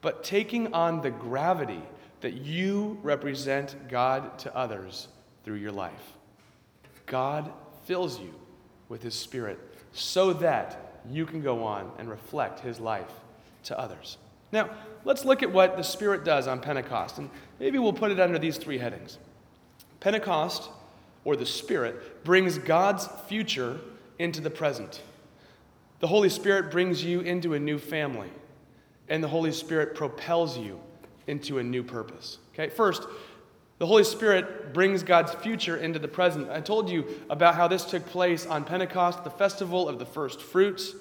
but 0.00 0.24
taking 0.24 0.72
on 0.74 1.02
the 1.02 1.10
gravity 1.10 1.82
that 2.22 2.34
you 2.34 2.98
represent 3.02 3.88
God 3.88 4.38
to 4.40 4.56
others 4.56 5.08
through 5.44 5.56
your 5.56 5.72
life. 5.72 6.12
God 7.06 7.52
fills 7.84 8.18
you 8.18 8.32
with 8.88 9.02
His 9.02 9.14
Spirit 9.14 9.58
so 9.92 10.32
that 10.34 11.00
you 11.10 11.26
can 11.26 11.42
go 11.42 11.64
on 11.64 11.90
and 11.98 12.08
reflect 12.08 12.60
His 12.60 12.80
life 12.80 13.10
to 13.64 13.78
others. 13.78 14.18
Now, 14.52 14.70
let's 15.04 15.24
look 15.24 15.42
at 15.42 15.52
what 15.52 15.76
the 15.76 15.82
Spirit 15.82 16.24
does 16.24 16.46
on 16.46 16.60
Pentecost, 16.60 17.18
and 17.18 17.28
maybe 17.58 17.78
we'll 17.78 17.92
put 17.92 18.12
it 18.12 18.20
under 18.20 18.38
these 18.38 18.56
three 18.56 18.78
headings. 18.78 19.18
Pentecost, 20.00 20.70
or 21.24 21.36
the 21.36 21.46
Spirit, 21.46 22.24
brings 22.24 22.58
God's 22.58 23.08
future 23.26 23.80
into 24.18 24.40
the 24.40 24.50
present. 24.50 25.02
The 26.00 26.06
Holy 26.06 26.28
Spirit 26.28 26.70
brings 26.70 27.04
you 27.04 27.20
into 27.20 27.54
a 27.54 27.60
new 27.60 27.78
family, 27.78 28.30
and 29.08 29.22
the 29.22 29.28
Holy 29.28 29.52
Spirit 29.52 29.94
propels 29.94 30.56
you 30.56 30.80
into 31.26 31.58
a 31.58 31.62
new 31.62 31.82
purpose. 31.82 32.38
Okay, 32.52 32.68
first, 32.68 33.06
the 33.78 33.86
Holy 33.86 34.04
Spirit 34.04 34.72
brings 34.72 35.02
God's 35.02 35.32
future 35.34 35.76
into 35.76 35.98
the 35.98 36.08
present. 36.08 36.48
I 36.50 36.60
told 36.60 36.88
you 36.88 37.04
about 37.28 37.54
how 37.56 37.66
this 37.66 37.84
took 37.84 38.06
place 38.06 38.46
on 38.46 38.64
Pentecost, 38.64 39.24
the 39.24 39.30
festival 39.30 39.88
of 39.88 39.98
the 39.98 40.06
first 40.06 40.40
fruits. 40.40 40.94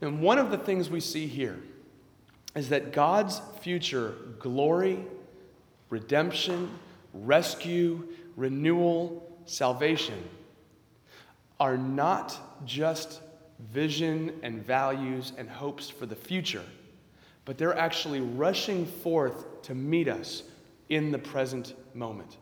And 0.00 0.22
one 0.22 0.38
of 0.38 0.50
the 0.50 0.58
things 0.58 0.88
we 0.88 1.00
see 1.00 1.26
here 1.26 1.58
is 2.54 2.68
that 2.68 2.92
God's 2.92 3.40
future 3.60 4.14
glory, 4.38 5.04
redemption, 5.88 6.70
rescue, 7.12 8.06
renewal, 8.36 9.28
salvation 9.44 10.22
are 11.58 11.76
not 11.76 12.38
just 12.64 13.20
vision 13.72 14.32
and 14.42 14.64
values 14.64 15.32
and 15.36 15.48
hopes 15.48 15.90
for 15.90 16.06
the 16.06 16.16
future 16.16 16.64
but 17.50 17.58
they're 17.58 17.76
actually 17.76 18.20
rushing 18.20 18.86
forth 18.86 19.60
to 19.62 19.74
meet 19.74 20.06
us 20.06 20.44
in 20.88 21.10
the 21.10 21.18
present 21.18 21.74
moment. 21.96 22.36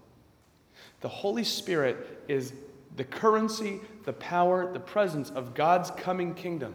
The 1.00 1.08
Holy 1.08 1.44
Spirit 1.44 2.22
is 2.28 2.52
the 2.96 3.04
currency, 3.04 3.80
the 4.04 4.12
power, 4.12 4.70
the 4.70 4.80
presence 4.80 5.30
of 5.30 5.54
God's 5.54 5.90
coming 5.92 6.34
kingdom. 6.34 6.74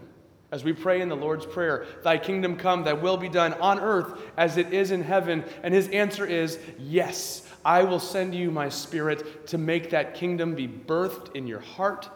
As 0.52 0.64
we 0.64 0.74
pray 0.74 1.02
in 1.02 1.10
the 1.10 1.16
Lord's 1.16 1.46
Prayer, 1.46 1.86
Thy 2.04 2.18
kingdom 2.18 2.58
come, 2.58 2.84
Thy 2.84 2.94
will 2.94 3.18
be 3.18 3.30
done 3.30 3.54
on 3.62 3.80
earth 3.80 4.20
as 4.36 4.58
it 4.58 4.74
is 4.74 4.90
in 4.90 5.04
heaven. 5.04 5.44
And 5.62 5.72
His 5.72 5.88
answer 5.90 6.26
is, 6.26 6.58
Yes, 6.80 7.48
I 7.64 7.84
will 7.84 8.00
send 8.00 8.34
you 8.34 8.50
my 8.50 8.68
Spirit 8.68 9.46
to 9.50 9.60
make 9.60 9.92
that 9.92 10.16
kingdom 10.16 10.56
be 10.56 10.68
birthed 10.68 11.36
in 11.36 11.46
your 11.46 11.60
heart, 11.60 12.10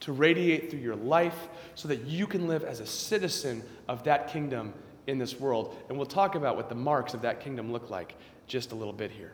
to 0.00 0.12
radiate 0.12 0.70
through 0.70 0.80
your 0.80 0.96
life, 0.96 1.48
so 1.74 1.88
that 1.88 2.02
you 2.02 2.26
can 2.26 2.48
live 2.48 2.64
as 2.64 2.80
a 2.80 2.86
citizen 2.86 3.62
of 3.88 4.04
that 4.04 4.28
kingdom 4.30 4.74
in 5.06 5.18
this 5.18 5.38
world. 5.38 5.76
And 5.88 5.96
we'll 5.98 6.06
talk 6.06 6.34
about 6.34 6.56
what 6.56 6.68
the 6.68 6.74
marks 6.74 7.14
of 7.14 7.22
that 7.22 7.40
kingdom 7.40 7.72
look 7.72 7.90
like 7.90 8.14
just 8.46 8.72
a 8.72 8.74
little 8.74 8.92
bit 8.92 9.10
here. 9.10 9.32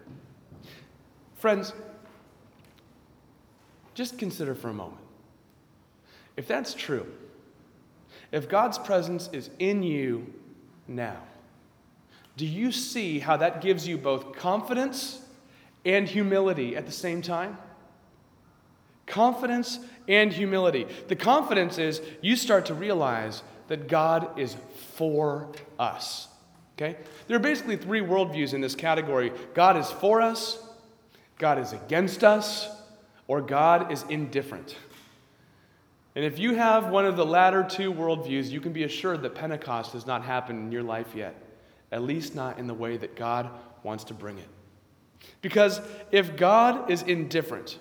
Friends, 1.37 1.73
just 3.95 4.19
consider 4.19 4.55
for 4.55 4.69
a 4.69 4.75
moment. 4.75 5.01
If 6.37 6.47
that's 6.47 6.75
true, 6.75 7.07
if 8.33 8.49
God's 8.49 8.79
presence 8.79 9.29
is 9.33 9.51
in 9.59 9.83
you 9.83 10.33
now, 10.87 11.17
do 12.37 12.47
you 12.47 12.73
see 12.73 13.19
how 13.19 13.37
that 13.37 13.61
gives 13.61 13.87
you 13.87 13.99
both 13.99 14.33
confidence 14.33 15.21
and 15.85 16.09
humility 16.09 16.77
at 16.77 16.87
the 16.87 16.93
same 16.93 17.21
time? 17.21 17.59
Confidence 19.07 19.81
and 20.09 20.33
humility. 20.33 20.87
The 21.09 21.17
confidence 21.17 21.79
is 21.79 22.01
you 22.23 22.37
start 22.37 22.67
to 22.67 22.75
realize 22.75 23.43
that 23.71 23.87
God 23.87 24.37
is 24.37 24.57
for 24.97 25.49
us. 25.79 26.27
Okay? 26.77 26.99
There 27.29 27.37
are 27.37 27.41
basically 27.41 27.77
three 27.77 28.01
worldviews 28.01 28.53
in 28.53 28.61
this 28.61 28.75
category 28.75 29.33
God 29.55 29.77
is 29.77 29.89
for 29.89 30.21
us, 30.21 30.59
God 31.39 31.57
is 31.57 31.73
against 31.73 32.25
us, 32.25 32.69
or 33.29 33.41
God 33.41 33.93
is 33.93 34.05
indifferent. 34.09 34.77
And 36.17 36.25
if 36.25 36.41
you 36.41 36.57
have 36.57 36.89
one 36.89 37.07
of 37.07 37.17
the 37.17 37.25
latter 37.25 37.63
two 37.63 37.93
worldviews, 37.93 38.51
you 38.51 38.61
can 38.61 38.73
be 38.73 38.83
assured 38.83 39.23
that 39.23 39.37
Pentecost 39.37 39.93
has 39.93 40.05
not 40.05 40.25
happened 40.25 40.59
in 40.59 40.73
your 40.73 40.83
life 40.83 41.15
yet, 41.15 41.41
at 41.93 42.03
least 42.03 42.35
not 42.35 42.59
in 42.59 42.67
the 42.67 42.75
way 42.75 42.97
that 42.97 43.15
God 43.15 43.49
wants 43.85 44.03
to 44.05 44.15
bring 44.15 44.39
it. 44.39 44.49
Because 45.43 45.81
if 46.11 46.37
God 46.37 46.91
is 46.91 47.03
indifferent, 47.03 47.79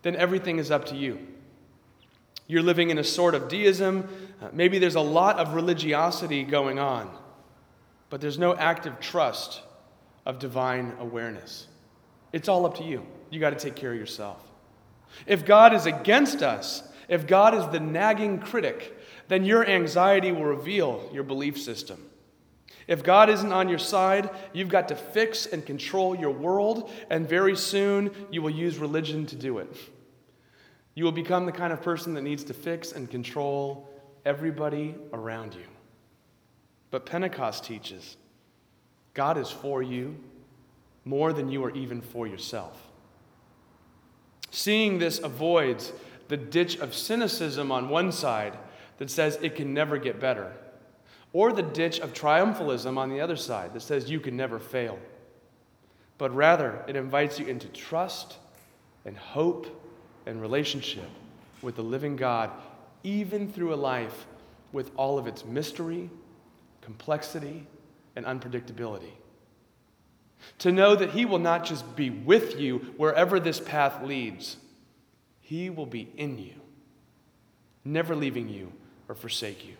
then 0.00 0.16
everything 0.16 0.58
is 0.58 0.70
up 0.70 0.86
to 0.86 0.96
you. 0.96 1.18
You're 2.48 2.62
living 2.62 2.90
in 2.90 2.98
a 2.98 3.04
sort 3.04 3.34
of 3.34 3.48
deism. 3.48 4.08
Uh, 4.42 4.48
maybe 4.52 4.78
there's 4.78 4.96
a 4.96 5.00
lot 5.00 5.38
of 5.38 5.54
religiosity 5.54 6.42
going 6.42 6.78
on, 6.78 7.10
but 8.10 8.20
there's 8.20 8.38
no 8.38 8.56
active 8.56 8.98
trust 8.98 9.60
of 10.26 10.38
divine 10.38 10.94
awareness. 10.98 11.66
It's 12.32 12.48
all 12.48 12.66
up 12.66 12.78
to 12.78 12.84
you. 12.84 13.06
You 13.30 13.38
got 13.38 13.50
to 13.50 13.56
take 13.56 13.76
care 13.76 13.92
of 13.92 13.98
yourself. 13.98 14.42
If 15.26 15.44
God 15.44 15.74
is 15.74 15.86
against 15.86 16.42
us, 16.42 16.82
if 17.08 17.26
God 17.26 17.54
is 17.54 17.66
the 17.68 17.80
nagging 17.80 18.38
critic, 18.40 18.98
then 19.28 19.44
your 19.44 19.66
anxiety 19.66 20.32
will 20.32 20.44
reveal 20.44 21.08
your 21.12 21.22
belief 21.22 21.60
system. 21.60 22.02
If 22.86 23.02
God 23.02 23.28
isn't 23.28 23.52
on 23.52 23.68
your 23.68 23.78
side, 23.78 24.30
you've 24.54 24.70
got 24.70 24.88
to 24.88 24.96
fix 24.96 25.44
and 25.44 25.64
control 25.64 26.14
your 26.14 26.30
world, 26.30 26.90
and 27.10 27.28
very 27.28 27.56
soon 27.56 28.10
you 28.30 28.40
will 28.40 28.50
use 28.50 28.78
religion 28.78 29.26
to 29.26 29.36
do 29.36 29.58
it. 29.58 29.68
You 30.98 31.04
will 31.04 31.12
become 31.12 31.46
the 31.46 31.52
kind 31.52 31.72
of 31.72 31.80
person 31.80 32.14
that 32.14 32.22
needs 32.22 32.42
to 32.42 32.52
fix 32.52 32.90
and 32.90 33.08
control 33.08 33.88
everybody 34.26 34.96
around 35.12 35.54
you. 35.54 35.62
But 36.90 37.06
Pentecost 37.06 37.62
teaches 37.62 38.16
God 39.14 39.38
is 39.38 39.48
for 39.48 39.80
you 39.80 40.16
more 41.04 41.32
than 41.32 41.50
you 41.50 41.64
are 41.64 41.70
even 41.70 42.00
for 42.00 42.26
yourself. 42.26 42.88
Seeing 44.50 44.98
this 44.98 45.20
avoids 45.20 45.92
the 46.26 46.36
ditch 46.36 46.78
of 46.78 46.92
cynicism 46.92 47.70
on 47.70 47.88
one 47.88 48.10
side 48.10 48.58
that 48.96 49.08
says 49.08 49.38
it 49.40 49.54
can 49.54 49.72
never 49.72 49.98
get 49.98 50.18
better, 50.18 50.52
or 51.32 51.52
the 51.52 51.62
ditch 51.62 52.00
of 52.00 52.12
triumphalism 52.12 52.98
on 52.98 53.08
the 53.08 53.20
other 53.20 53.36
side 53.36 53.72
that 53.72 53.82
says 53.82 54.10
you 54.10 54.18
can 54.18 54.36
never 54.36 54.58
fail. 54.58 54.98
But 56.18 56.34
rather, 56.34 56.84
it 56.88 56.96
invites 56.96 57.38
you 57.38 57.46
into 57.46 57.68
trust 57.68 58.38
and 59.04 59.16
hope 59.16 59.77
and 60.28 60.40
relationship 60.40 61.08
with 61.62 61.76
the 61.76 61.82
living 61.82 62.14
God, 62.14 62.50
even 63.02 63.50
through 63.50 63.74
a 63.74 63.76
life 63.76 64.26
with 64.72 64.90
all 64.96 65.18
of 65.18 65.26
its 65.26 65.44
mystery, 65.44 66.10
complexity, 66.82 67.66
and 68.14 68.26
unpredictability. 68.26 69.12
To 70.58 70.70
know 70.70 70.94
that 70.94 71.10
He 71.10 71.24
will 71.24 71.38
not 71.38 71.64
just 71.64 71.96
be 71.96 72.10
with 72.10 72.60
you 72.60 72.78
wherever 72.96 73.40
this 73.40 73.58
path 73.58 74.04
leads, 74.04 74.56
He 75.40 75.70
will 75.70 75.86
be 75.86 76.12
in 76.16 76.38
you, 76.38 76.54
never 77.84 78.14
leaving 78.14 78.48
you 78.48 78.72
or 79.08 79.14
forsake 79.14 79.66
you. 79.66 79.74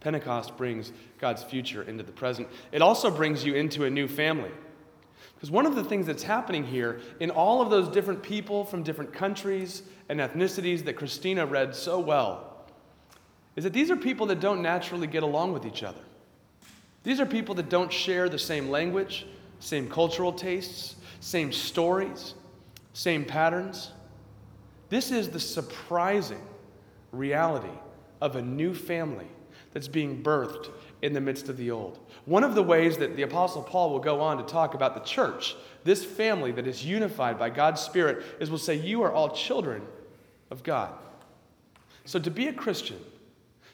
Pentecost 0.00 0.56
brings 0.56 0.92
God's 1.18 1.42
future 1.42 1.82
into 1.82 2.02
the 2.02 2.12
present. 2.12 2.48
It 2.72 2.82
also 2.82 3.10
brings 3.10 3.44
you 3.44 3.54
into 3.54 3.84
a 3.84 3.90
new 3.90 4.08
family. 4.08 4.50
Because 5.34 5.50
one 5.50 5.66
of 5.66 5.74
the 5.74 5.84
things 5.84 6.06
that's 6.06 6.22
happening 6.22 6.64
here 6.64 7.00
in 7.20 7.30
all 7.30 7.62
of 7.62 7.70
those 7.70 7.88
different 7.88 8.22
people 8.22 8.64
from 8.64 8.82
different 8.82 9.12
countries 9.12 9.82
and 10.08 10.20
ethnicities 10.20 10.84
that 10.84 10.94
Christina 10.94 11.46
read 11.46 11.74
so 11.74 11.98
well 11.98 12.66
is 13.56 13.64
that 13.64 13.72
these 13.72 13.90
are 13.90 13.96
people 13.96 14.26
that 14.26 14.40
don't 14.40 14.62
naturally 14.62 15.06
get 15.06 15.22
along 15.22 15.52
with 15.52 15.66
each 15.66 15.82
other. 15.82 16.00
These 17.02 17.20
are 17.20 17.26
people 17.26 17.54
that 17.56 17.68
don't 17.68 17.92
share 17.92 18.28
the 18.28 18.38
same 18.38 18.70
language, 18.70 19.26
same 19.58 19.88
cultural 19.88 20.32
tastes, 20.32 20.96
same 21.20 21.52
stories, 21.52 22.34
same 22.92 23.24
patterns. 23.24 23.90
This 24.88 25.10
is 25.10 25.28
the 25.30 25.40
surprising 25.40 26.42
reality 27.12 27.68
of 28.20 28.36
a 28.36 28.42
new 28.42 28.74
family 28.74 29.28
that's 29.72 29.88
being 29.88 30.22
birthed 30.22 30.70
in 31.02 31.12
the 31.12 31.20
midst 31.20 31.48
of 31.48 31.56
the 31.56 31.70
old. 31.70 31.98
One 32.24 32.44
of 32.44 32.54
the 32.54 32.62
ways 32.62 32.98
that 32.98 33.16
the 33.16 33.22
Apostle 33.22 33.62
Paul 33.62 33.90
will 33.90 34.00
go 34.00 34.20
on 34.20 34.36
to 34.36 34.42
talk 34.42 34.74
about 34.74 34.94
the 34.94 35.00
church, 35.00 35.56
this 35.84 36.04
family 36.04 36.52
that 36.52 36.66
is 36.66 36.84
unified 36.84 37.38
by 37.38 37.50
God's 37.50 37.80
Spirit, 37.80 38.24
is 38.38 38.50
will 38.50 38.58
say, 38.58 38.74
You 38.74 39.02
are 39.02 39.12
all 39.12 39.30
children 39.30 39.82
of 40.50 40.62
God. 40.62 40.92
So 42.04 42.18
to 42.18 42.30
be 42.30 42.48
a 42.48 42.52
Christian, 42.52 42.98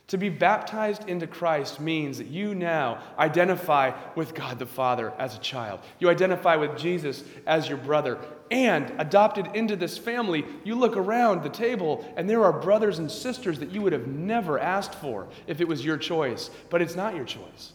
to 0.09 0.19
be 0.19 0.29
baptized 0.29 1.09
into 1.09 1.27
Christ 1.27 1.81
means 1.81 2.19
that 2.19 2.29
you 2.29 2.55
now 2.55 3.03
identify 3.19 3.93
with 4.15 4.35
God 4.35 4.59
the 4.59 4.67
Father 4.67 5.13
as 5.19 5.35
a 5.35 5.41
child. 5.41 5.81
You 5.99 6.11
identify 6.11 6.57
with 6.57 6.79
Jesus 6.79 7.25
as 7.45 7.69
your 7.69 7.79
brother. 7.79 8.19
And 8.51 8.93
adopted 8.99 9.49
into 9.55 9.75
this 9.75 9.99
family, 9.99 10.45
you 10.63 10.77
look 10.77 10.97
around 10.97 11.43
the 11.43 11.49
table 11.49 12.07
and 12.17 12.31
there 12.31 12.45
are 12.45 12.53
brothers 12.53 12.99
and 12.99 13.11
sisters 13.11 13.59
that 13.59 13.71
you 13.71 13.83
would 13.83 13.93
have 13.93 14.07
never 14.07 14.59
asked 14.59 14.95
for 14.95 15.27
if 15.47 15.61
it 15.61 15.67
was 15.67 15.85
your 15.85 15.97
choice, 15.97 16.51
but 16.71 16.81
it's 16.81 16.95
not 16.95 17.17
your 17.17 17.25
choice. 17.25 17.73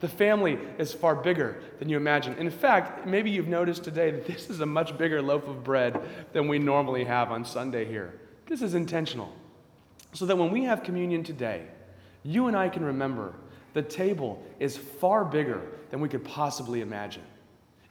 The 0.00 0.08
family 0.08 0.58
is 0.78 0.92
far 0.92 1.14
bigger 1.14 1.62
than 1.78 1.88
you 1.88 1.96
imagine. 1.96 2.36
In 2.36 2.50
fact, 2.50 3.06
maybe 3.06 3.30
you've 3.30 3.48
noticed 3.48 3.84
today 3.84 4.10
that 4.10 4.26
this 4.26 4.50
is 4.50 4.60
a 4.60 4.66
much 4.66 4.98
bigger 4.98 5.22
loaf 5.22 5.48
of 5.48 5.64
bread 5.64 5.98
than 6.32 6.48
we 6.48 6.58
normally 6.58 7.04
have 7.04 7.32
on 7.32 7.44
Sunday 7.44 7.86
here. 7.86 8.20
This 8.46 8.60
is 8.60 8.74
intentional 8.74 9.32
so 10.12 10.26
that 10.26 10.36
when 10.36 10.50
we 10.50 10.64
have 10.64 10.82
communion 10.82 11.22
today, 11.22 11.66
you 12.22 12.48
and 12.48 12.56
I 12.56 12.68
can 12.68 12.84
remember 12.84 13.34
the 13.72 13.82
table 13.82 14.42
is 14.58 14.76
far 14.76 15.24
bigger 15.24 15.62
than 15.90 16.00
we 16.00 16.08
could 16.08 16.24
possibly 16.24 16.80
imagine, 16.80 17.22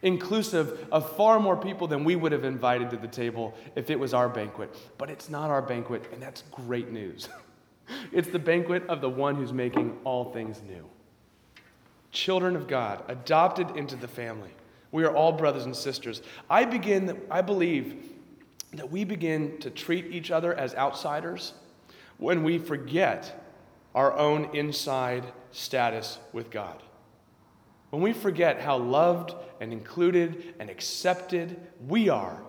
inclusive 0.06 0.86
of 0.92 1.16
far 1.16 1.40
more 1.40 1.56
people 1.56 1.88
than 1.88 2.04
we 2.04 2.14
would 2.14 2.30
have 2.30 2.44
invited 2.44 2.90
to 2.90 2.96
the 2.96 3.08
table 3.08 3.52
if 3.74 3.90
it 3.90 3.98
was 3.98 4.14
our 4.14 4.28
banquet. 4.28 4.72
But 4.98 5.10
it's 5.10 5.28
not 5.28 5.50
our 5.50 5.60
banquet, 5.60 6.04
and 6.12 6.22
that's 6.22 6.44
great 6.52 6.92
news. 6.92 7.28
it's 8.12 8.28
the 8.28 8.38
banquet 8.38 8.84
of 8.88 9.00
the 9.00 9.10
one 9.10 9.34
who's 9.34 9.52
making 9.52 9.98
all 10.04 10.32
things 10.32 10.62
new. 10.62 10.84
Children 12.12 12.54
of 12.54 12.68
God, 12.68 13.02
adopted 13.08 13.76
into 13.76 13.96
the 13.96 14.06
family. 14.06 14.50
We 14.92 15.02
are 15.02 15.14
all 15.14 15.32
brothers 15.32 15.64
and 15.64 15.74
sisters. 15.74 16.22
I 16.48 16.64
begin, 16.64 17.20
I 17.28 17.42
believe 17.42 18.08
that 18.74 18.88
we 18.88 19.02
begin 19.02 19.58
to 19.58 19.70
treat 19.70 20.06
each 20.06 20.30
other 20.30 20.54
as 20.54 20.72
outsiders 20.76 21.52
when 22.18 22.44
we 22.44 22.58
forget 22.58 23.44
our 23.92 24.16
own 24.16 24.54
inside 24.54 25.24
status 25.50 26.18
with 26.32 26.50
God. 26.50 26.80
When 27.96 28.02
we 28.02 28.12
forget 28.12 28.60
how 28.60 28.76
loved 28.76 29.34
and 29.58 29.72
included 29.72 30.54
and 30.58 30.68
accepted 30.68 31.58
we 31.88 32.10
are, 32.10 32.42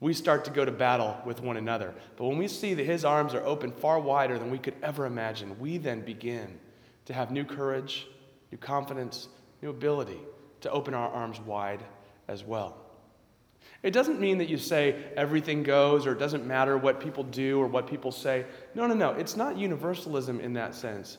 we 0.00 0.14
start 0.14 0.46
to 0.46 0.50
go 0.50 0.64
to 0.64 0.72
battle 0.72 1.18
with 1.26 1.42
one 1.42 1.58
another. 1.58 1.94
But 2.16 2.24
when 2.24 2.38
we 2.38 2.48
see 2.48 2.72
that 2.72 2.86
His 2.86 3.04
arms 3.04 3.34
are 3.34 3.44
open 3.44 3.72
far 3.72 4.00
wider 4.00 4.38
than 4.38 4.50
we 4.50 4.56
could 4.56 4.72
ever 4.82 5.04
imagine, 5.04 5.60
we 5.60 5.76
then 5.76 6.00
begin 6.00 6.58
to 7.04 7.12
have 7.12 7.30
new 7.30 7.44
courage, 7.44 8.06
new 8.50 8.56
confidence, 8.56 9.28
new 9.60 9.68
ability 9.68 10.18
to 10.62 10.70
open 10.70 10.94
our 10.94 11.10
arms 11.10 11.40
wide 11.40 11.82
as 12.26 12.42
well. 12.42 12.78
It 13.82 13.90
doesn't 13.90 14.18
mean 14.18 14.38
that 14.38 14.48
you 14.48 14.56
say 14.56 14.96
everything 15.14 15.62
goes 15.62 16.06
or 16.06 16.12
it 16.12 16.18
doesn't 16.18 16.46
matter 16.46 16.78
what 16.78 17.00
people 17.00 17.24
do 17.24 17.60
or 17.60 17.66
what 17.66 17.86
people 17.86 18.12
say. 18.12 18.46
No, 18.74 18.86
no, 18.86 18.94
no. 18.94 19.10
It's 19.10 19.36
not 19.36 19.58
universalism 19.58 20.40
in 20.40 20.54
that 20.54 20.74
sense. 20.74 21.18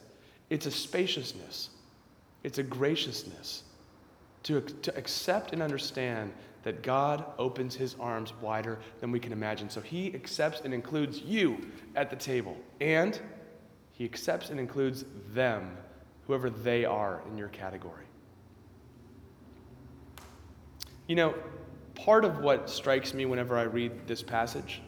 It's 0.50 0.66
a 0.66 0.70
spaciousness, 0.72 1.68
it's 2.44 2.58
a 2.58 2.62
graciousness 2.62 3.62
to, 4.44 4.60
to 4.60 4.96
accept 4.96 5.52
and 5.52 5.62
understand 5.62 6.32
that 6.62 6.82
God 6.82 7.24
opens 7.38 7.74
his 7.74 7.96
arms 7.98 8.32
wider 8.40 8.78
than 9.00 9.10
we 9.10 9.18
can 9.18 9.32
imagine. 9.32 9.68
So 9.68 9.80
he 9.80 10.14
accepts 10.14 10.60
and 10.64 10.72
includes 10.72 11.20
you 11.20 11.58
at 11.96 12.10
the 12.10 12.16
table, 12.16 12.56
and 12.80 13.18
he 13.92 14.04
accepts 14.04 14.50
and 14.50 14.60
includes 14.60 15.04
them, 15.32 15.76
whoever 16.26 16.50
they 16.50 16.84
are 16.84 17.22
in 17.28 17.36
your 17.36 17.48
category. 17.48 18.04
You 21.08 21.16
know, 21.16 21.34
part 21.94 22.24
of 22.24 22.38
what 22.38 22.70
strikes 22.70 23.12
me 23.12 23.26
whenever 23.26 23.58
I 23.58 23.62
read 23.62 24.06
this 24.06 24.22
passage. 24.22 24.80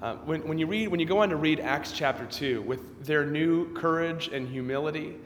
Uh, 0.00 0.14
when, 0.16 0.46
when, 0.46 0.58
you 0.58 0.66
read, 0.66 0.88
when 0.88 1.00
you 1.00 1.06
go 1.06 1.18
on 1.18 1.30
to 1.30 1.36
read 1.36 1.58
Acts 1.58 1.90
chapter 1.90 2.24
2, 2.26 2.62
with 2.62 3.04
their 3.04 3.26
new 3.26 3.72
courage 3.72 4.28
and 4.28 4.46
humility, 4.46 5.16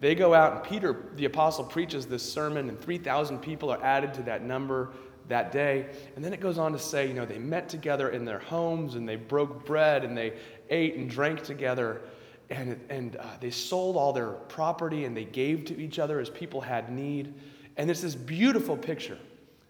they 0.00 0.14
go 0.14 0.34
out 0.34 0.54
and 0.54 0.62
Peter, 0.64 0.96
the 1.16 1.26
apostle, 1.26 1.64
preaches 1.64 2.06
this 2.06 2.22
sermon, 2.22 2.68
and 2.68 2.80
3,000 2.80 3.38
people 3.38 3.70
are 3.70 3.82
added 3.82 4.14
to 4.14 4.22
that 4.22 4.42
number 4.42 4.90
that 5.28 5.52
day. 5.52 5.86
And 6.16 6.24
then 6.24 6.32
it 6.32 6.40
goes 6.40 6.58
on 6.58 6.72
to 6.72 6.78
say, 6.78 7.06
you 7.06 7.14
know, 7.14 7.26
they 7.26 7.38
met 7.38 7.68
together 7.68 8.08
in 8.10 8.24
their 8.24 8.38
homes 8.38 8.94
and 8.94 9.08
they 9.08 9.16
broke 9.16 9.64
bread 9.64 10.04
and 10.04 10.16
they 10.16 10.34
ate 10.70 10.96
and 10.96 11.08
drank 11.08 11.42
together. 11.42 12.02
And, 12.48 12.80
and 12.88 13.16
uh, 13.16 13.24
they 13.40 13.50
sold 13.50 13.96
all 13.96 14.12
their 14.12 14.30
property 14.30 15.04
and 15.04 15.16
they 15.16 15.24
gave 15.24 15.66
to 15.66 15.80
each 15.80 15.98
other 15.98 16.18
as 16.18 16.28
people 16.28 16.60
had 16.60 16.90
need. 16.90 17.32
And 17.76 17.90
it's 17.90 18.00
this 18.00 18.16
beautiful 18.16 18.76
picture 18.76 19.18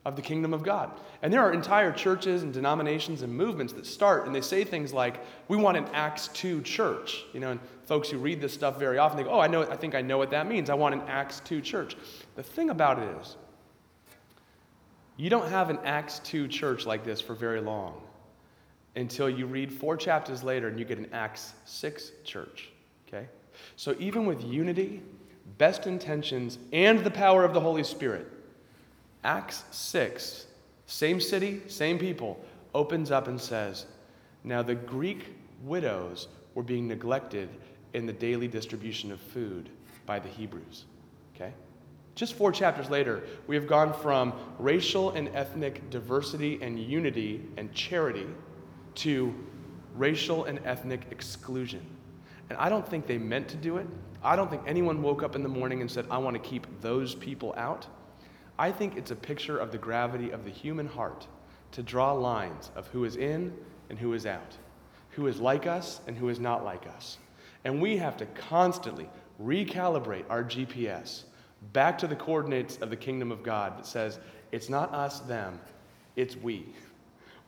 of 0.05 0.17
the 0.17 0.23
kingdom 0.23 0.55
of 0.55 0.63
God. 0.63 0.91
And 1.23 1.33
there 1.33 1.43
are 1.43 1.53
entire 1.53 1.93
churches 1.93 2.43
and 2.43 2.53
denominations 2.53 3.23
and 3.23 3.33
movements 3.33 3.73
that 3.75 3.85
start 3.85 4.27
and 4.27 4.35
they 4.35 4.41
say 4.41 4.65
things 4.65 4.93
like, 4.93 5.21
we 5.49 5.57
want 5.57 5.77
an 5.77 5.87
Acts 5.93 6.29
2 6.29 6.63
church. 6.63 7.25
You 7.35 7.41
know, 7.41 7.51
and 7.51 7.61
folks 7.85 8.09
who 8.09 8.19
read 8.19 8.41
this 8.41 8.55
stuff 8.55 8.79
very 8.79 8.99
often, 8.99 9.19
they 9.19 9.25
go, 9.25 9.31
oh, 9.31 9.41
I 9.41 9.47
know, 9.47 9.63
I 9.63 9.77
think 9.77 9.95
I 9.95 10.01
know 10.01 10.17
what 10.17 10.31
that 10.31 10.47
means. 10.47 10.71
I 10.71 10.75
want 10.75 10.95
an 10.95 11.03
Acts 11.03 11.41
2 11.41 11.61
church. 11.61 11.97
The 12.37 12.43
thing 12.43 12.71
about 12.71 12.99
it 12.99 13.09
is, 13.21 13.37
you 15.17 15.29
don't 15.29 15.49
have 15.51 15.69
an 15.69 15.79
Acts 15.85 16.19
2 16.21 16.49
church 16.49 16.87
like 16.87 17.05
this 17.05 17.21
for 17.21 17.35
very 17.35 17.61
long 17.61 18.01
until 18.97 19.29
you 19.29 19.47
read 19.47 19.71
four 19.71 19.97
chapters 19.97 20.43
later 20.43 20.69
and 20.69 20.79
you 20.79 20.87
get 20.87 20.99
an 20.99 21.09
Acts 21.13 21.53
6 21.67 22.13
church. 22.25 22.71
Okay? 23.07 23.27
So 23.77 23.95
even 23.99 24.25
with 24.25 24.43
unity, 24.43 25.03
best 25.59 25.87
intentions, 25.87 26.59
and 26.73 27.05
the 27.05 27.11
power 27.11 27.45
of 27.45 27.53
the 27.53 27.61
Holy 27.61 27.85
Spirit, 27.85 28.27
Acts 29.25 29.65
6, 29.71 30.47
same 30.87 31.21
city, 31.21 31.63
same 31.67 31.99
people, 31.99 32.43
opens 32.75 33.11
up 33.11 33.29
and 33.29 33.41
says, 33.41 33.87
Now 34.45 34.63
the 34.63 34.75
Greek 34.75 35.35
widows 35.63 36.29
were 36.55 36.63
being 36.63 36.89
neglected 36.89 37.49
in 37.93 38.07
the 38.07 38.13
daily 38.13 38.49
distribution 38.49 39.13
of 39.13 39.21
food 39.21 39.69
by 40.07 40.19
the 40.19 40.29
Hebrews. 40.29 40.85
Okay? 41.35 41.53
Just 42.15 42.35
four 42.35 42.53
chapters 42.53 42.91
later, 42.91 43.23
we 43.47 43.55
have 43.55 43.67
gone 43.67 43.93
from 43.93 44.33
racial 44.59 45.11
and 45.11 45.29
ethnic 45.35 45.89
diversity 45.91 46.59
and 46.63 46.79
unity 46.79 47.43
and 47.57 47.73
charity 47.73 48.27
to 48.97 49.35
racial 49.95 50.45
and 50.45 50.61
ethnic 50.65 51.03
exclusion. 51.11 51.85
And 52.49 52.59
I 52.59 52.69
don't 52.69 52.87
think 52.87 53.07
they 53.07 53.19
meant 53.19 53.49
to 53.49 53.57
do 53.57 53.77
it. 53.77 53.87
I 54.23 54.37
don't 54.37 54.51
think 54.51 54.63
anyone 54.67 55.03
woke 55.03 55.23
up 55.23 55.37
in 55.37 55.43
the 55.43 55.49
morning 55.49 55.81
and 55.81 55.91
said, 55.91 56.07
I 56.11 56.19
want 56.19 56.35
to 56.35 56.49
keep 56.49 56.67
those 56.81 57.15
people 57.15 57.55
out. 57.57 57.87
I 58.61 58.71
think 58.71 58.99
it's 58.99 59.11
a 59.11 59.17
picture 59.17 59.57
of 59.57 59.73
the 59.73 59.79
gravity 59.79 60.33
of 60.33 60.45
the 60.45 60.51
human 60.51 60.87
heart 60.87 61.27
to 61.73 61.83
draw 61.83 62.13
lines 62.13 62.71
of 62.77 62.87
who 62.89 63.07
is 63.07 63.17
in 63.17 63.55
and 63.89 63.99
who 63.99 64.13
is 64.13 64.27
out, 64.27 64.55
who 65.13 65.29
is 65.29 65.41
like 65.41 65.67
us 65.67 66.03
and 66.07 66.15
who 66.15 66.29
is 66.29 66.39
not 66.39 66.63
like 66.63 66.87
us. 66.87 67.17
And 67.65 67.81
we 67.81 67.97
have 67.97 68.19
to 68.19 68.27
constantly 68.27 69.09
recalibrate 69.43 70.25
our 70.29 70.45
GPS 70.45 71.23
back 71.73 71.97
to 71.99 72.07
the 72.07 72.15
coordinates 72.15 72.77
of 72.83 72.91
the 72.91 72.97
kingdom 72.97 73.33
of 73.33 73.43
God 73.43 73.79
that 73.79 73.87
says, 73.87 74.19
it's 74.53 74.69
not 74.69 74.93
us, 74.93 75.21
them, 75.21 75.59
it's 76.15 76.37
we. 76.37 76.67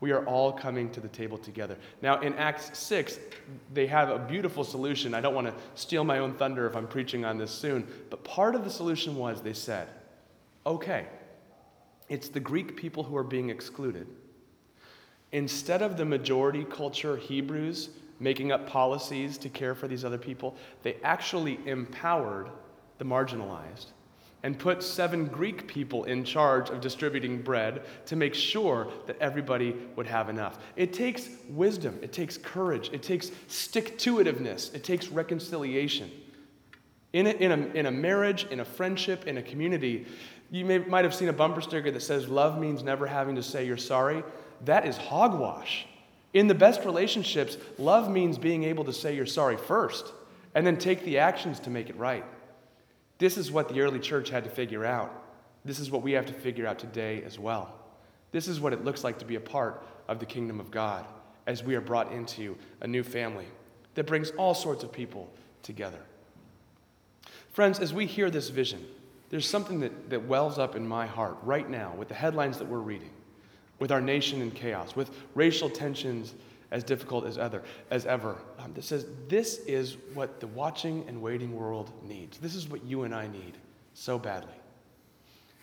We 0.01 0.13
are 0.13 0.25
all 0.25 0.51
coming 0.51 0.91
to 0.93 1.01
the 1.01 1.09
table 1.09 1.37
together. 1.37 1.77
Now, 2.01 2.21
in 2.23 2.33
Acts 2.37 2.79
6, 2.79 3.19
they 3.75 3.87
have 3.87 4.09
a 4.09 4.19
beautiful 4.19 4.65
solution. 4.65 5.13
I 5.13 5.21
don't 5.21 5.35
want 5.35 5.47
to 5.47 5.55
steal 5.75 6.05
my 6.05 6.21
own 6.21 6.33
thunder 6.33 6.67
if 6.67 6.75
I'm 6.75 6.89
preaching 6.89 7.27
on 7.27 7.37
this 7.37 7.51
soon, 7.51 7.87
but 8.09 8.25
part 8.25 8.55
of 8.55 8.65
the 8.65 8.71
solution 8.71 9.15
was 9.15 9.43
they 9.43 9.53
said, 9.53 9.89
okay, 10.67 11.07
it's 12.09 12.29
the 12.29 12.41
Greek 12.41 12.77
people 12.77 13.03
who 13.03 13.17
are 13.17 13.25
being 13.25 13.51
excluded. 13.51 14.07
Instead 15.33 15.83
of 15.83 15.97
the 15.97 16.05
majority 16.05 16.65
culture 16.65 17.17
Hebrews 17.17 17.91
making 18.21 18.53
up 18.53 18.67
policies 18.67 19.39
to 19.39 19.49
care 19.49 19.75
for 19.75 19.89
these 19.89 20.05
other 20.05 20.19
people, 20.19 20.57
they 20.83 20.97
actually 21.03 21.59
empowered 21.67 22.49
the 22.99 23.05
marginalized 23.05 23.87
and 24.45 24.59
put 24.59 24.83
seven 24.83 25.27
Greek 25.27 25.67
people 25.67 26.05
in 26.05 26.25
charge 26.25 26.69
of 26.71 26.81
distributing 26.81 27.41
bread 27.41 27.83
to 28.07 28.17
make 28.17 28.35
sure 28.35 28.89
that 29.07 29.17
everybody 29.21 29.75
would 29.97 30.07
have 30.07 30.29
enough. 30.29 30.59
It 30.77 30.93
takes 30.93 31.29
wisdom, 31.49 31.99
it 32.03 32.13
takes 32.13 32.37
courage, 32.37 32.91
it 32.93 33.03
takes 33.03 33.31
stick 33.47 33.99
to 33.99 34.17
itiveness, 34.17 34.75
it 34.75 34.83
takes 34.83 35.09
reconciliation. 35.09 36.11
In 37.13 37.27
a, 37.27 37.31
in, 37.31 37.53
a, 37.53 37.57
in 37.75 37.87
a 37.87 37.91
marriage, 37.91 38.47
in 38.51 38.61
a 38.61 38.65
friendship, 38.65 39.27
in 39.27 39.39
a 39.39 39.43
community, 39.43 40.07
you 40.53 40.67
may, 40.67 40.79
might 40.79 41.05
have 41.05 41.15
seen 41.15 41.29
a 41.29 41.33
bumper 41.33 41.63
sticker 41.63 41.91
that 41.91 42.03
says, 42.03 42.29
Love 42.29 42.59
means 42.59 42.83
never 42.83 43.07
having 43.07 43.35
to 43.37 43.43
say 43.43 43.67
you're 43.67 43.77
sorry. 43.79 44.23
That 44.67 44.87
is 44.87 44.97
hogwash. 44.97 45.87
In 46.35 46.47
the 46.47 46.55
best 46.55 46.85
relationships, 46.85 47.57
love 47.79 48.11
means 48.11 48.39
being 48.39 48.65
able 48.65 48.85
to 48.85 48.93
say 48.93 49.15
you're 49.15 49.27
sorry 49.27 49.57
first 49.57 50.13
and 50.55 50.67
then 50.67 50.77
take 50.77 51.05
the 51.05 51.19
actions 51.19 51.59
to 51.61 51.71
make 51.71 51.91
it 51.91 51.97
right. 51.97 52.25
This 53.19 53.37
is 53.37 53.51
what 53.51 53.69
the 53.69 53.81
early 53.81 53.99
church 53.99 54.31
had 54.31 54.45
to 54.45 54.51
figure 54.51 54.85
out. 54.85 55.13
This 55.65 55.79
is 55.79 55.91
what 55.91 56.03
we 56.03 56.13
have 56.13 56.27
to 56.27 56.33
figure 56.33 56.67
out 56.67 56.79
today 56.79 57.23
as 57.25 57.39
well. 57.39 57.75
This 58.31 58.49
is 58.49 58.61
what 58.61 58.73
it 58.73 58.85
looks 58.85 59.05
like 59.05 59.19
to 59.19 59.25
be 59.25 59.37
a 59.37 59.41
part 59.41 59.87
of 60.09 60.19
the 60.21 60.27
kingdom 60.27 60.59
of 60.61 60.71
God 60.71 61.05
as 61.47 61.63
we 61.63 61.75
are 61.75 61.81
brought 61.81 62.13
into 62.13 62.57
a 62.81 62.87
new 62.87 63.03
family 63.03 63.47
that 63.95 64.07
brings 64.07 64.31
all 64.33 64.55
sorts 64.55 64.85
of 64.85 64.93
people 64.93 65.31
together. 65.63 66.01
Friends, 67.53 67.79
as 67.79 67.93
we 67.93 68.07
hear 68.07 68.31
this 68.31 68.49
vision, 68.49 68.85
there's 69.33 69.49
something 69.49 69.81
that, 69.81 70.11
that 70.11 70.23
wells 70.27 70.59
up 70.59 70.77
in 70.77 70.87
my 70.87 71.07
heart 71.07 71.39
right 71.43 71.69
now 71.69 71.95
with 71.97 72.09
the 72.09 72.15
headlines 72.15 72.59
that 72.59 72.69
we're 72.69 72.79
reading, 72.79 73.09
with 73.79 73.91
our 73.91 74.01
nation 74.01 74.43
in 74.43 74.51
chaos, 74.51 74.95
with 74.95 75.11
racial 75.35 75.71
tensions 75.71 76.35
as 76.71 76.85
difficult 76.85 77.25
as 77.25 77.39
ever, 77.39 77.63
as 77.91 78.05
ever 78.05 78.37
um, 78.59 78.75
that 78.75 78.85
says 78.85 79.07
this 79.29 79.61
is 79.61 79.97
what 80.13 80.39
the 80.39 80.47
watching 80.49 81.03
and 81.09 81.21
waiting 81.21 81.57
world 81.57 81.91
needs. 82.03 82.37
This 82.37 82.55
is 82.55 82.69
what 82.69 82.85
you 82.85 83.05
and 83.05 83.15
I 83.15 83.27
need 83.27 83.57
so 83.95 84.19
badly. 84.19 84.53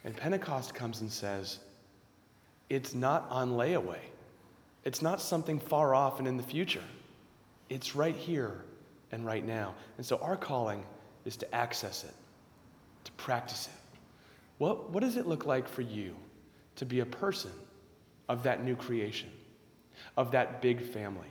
And 0.03 0.17
Pentecost 0.17 0.73
comes 0.73 1.01
and 1.01 1.11
says, 1.11 1.59
it's 2.71 2.95
not 2.95 3.27
on 3.29 3.51
layaway. 3.51 3.99
It's 4.83 5.03
not 5.03 5.21
something 5.21 5.59
far 5.59 5.93
off 5.93 6.17
and 6.17 6.27
in 6.27 6.37
the 6.37 6.43
future. 6.43 6.83
It's 7.69 7.95
right 7.95 8.15
here 8.15 8.63
and 9.11 9.23
right 9.27 9.45
now. 9.45 9.75
And 9.97 10.05
so 10.05 10.17
our 10.23 10.37
calling 10.37 10.83
is 11.25 11.37
to 11.37 11.55
access 11.55 12.03
it, 12.03 12.15
practice 13.19 13.67
it. 13.67 13.99
What, 14.57 14.89
what 14.89 15.03
does 15.03 15.17
it 15.17 15.27
look 15.27 15.45
like 15.45 15.67
for 15.67 15.81
you 15.81 16.15
to 16.75 16.85
be 16.85 16.99
a 16.99 17.05
person 17.05 17.51
of 18.27 18.43
that 18.43 18.63
new 18.63 18.75
creation? 18.75 19.29
of 20.17 20.31
that 20.31 20.61
big 20.61 20.81
family. 20.81 21.27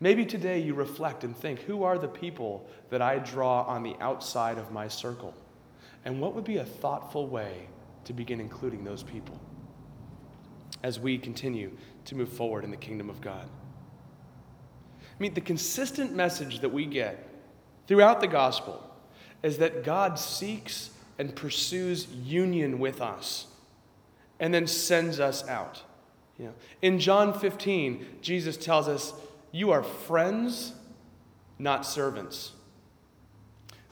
Maybe 0.00 0.26
today 0.26 0.60
you 0.60 0.74
reflect 0.74 1.24
and 1.24 1.36
think 1.36 1.60
who 1.60 1.84
are 1.84 1.98
the 1.98 2.08
people 2.08 2.68
that 2.90 3.00
I 3.00 3.18
draw 3.18 3.62
on 3.62 3.82
the 3.82 3.96
outside 4.00 4.58
of 4.58 4.72
my 4.72 4.88
circle? 4.88 5.34
And 6.04 6.20
what 6.20 6.34
would 6.34 6.44
be 6.44 6.58
a 6.58 6.64
thoughtful 6.64 7.26
way 7.26 7.68
to 8.04 8.12
begin 8.12 8.40
including 8.40 8.84
those 8.84 9.02
people 9.02 9.40
as 10.82 11.00
we 11.00 11.16
continue 11.16 11.70
to 12.04 12.14
move 12.14 12.28
forward 12.28 12.64
in 12.64 12.70
the 12.70 12.76
kingdom 12.76 13.08
of 13.08 13.20
God? 13.20 13.48
I 15.00 15.22
mean, 15.22 15.32
the 15.32 15.40
consistent 15.40 16.12
message 16.14 16.60
that 16.60 16.68
we 16.70 16.86
get 16.86 17.26
throughout 17.86 18.20
the 18.20 18.26
gospel 18.26 18.82
is 19.42 19.58
that 19.58 19.84
God 19.84 20.18
seeks 20.18 20.90
and 21.18 21.34
pursues 21.34 22.06
union 22.08 22.78
with 22.78 23.00
us 23.00 23.46
and 24.40 24.52
then 24.52 24.66
sends 24.66 25.20
us 25.20 25.46
out. 25.48 25.82
You 26.38 26.46
know, 26.46 26.54
in 26.82 26.98
John 26.98 27.38
15, 27.38 28.18
Jesus 28.20 28.56
tells 28.56 28.88
us, 28.88 29.12
You 29.52 29.70
are 29.70 29.82
friends, 29.82 30.72
not 31.58 31.86
servants. 31.86 32.52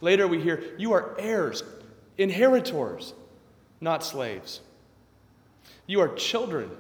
Later 0.00 0.26
we 0.26 0.40
hear, 0.40 0.74
You 0.78 0.92
are 0.92 1.14
heirs, 1.18 1.62
inheritors, 2.18 3.14
not 3.80 4.02
slaves. 4.02 4.60
You 5.86 6.00
are 6.00 6.08
children, 6.08 6.70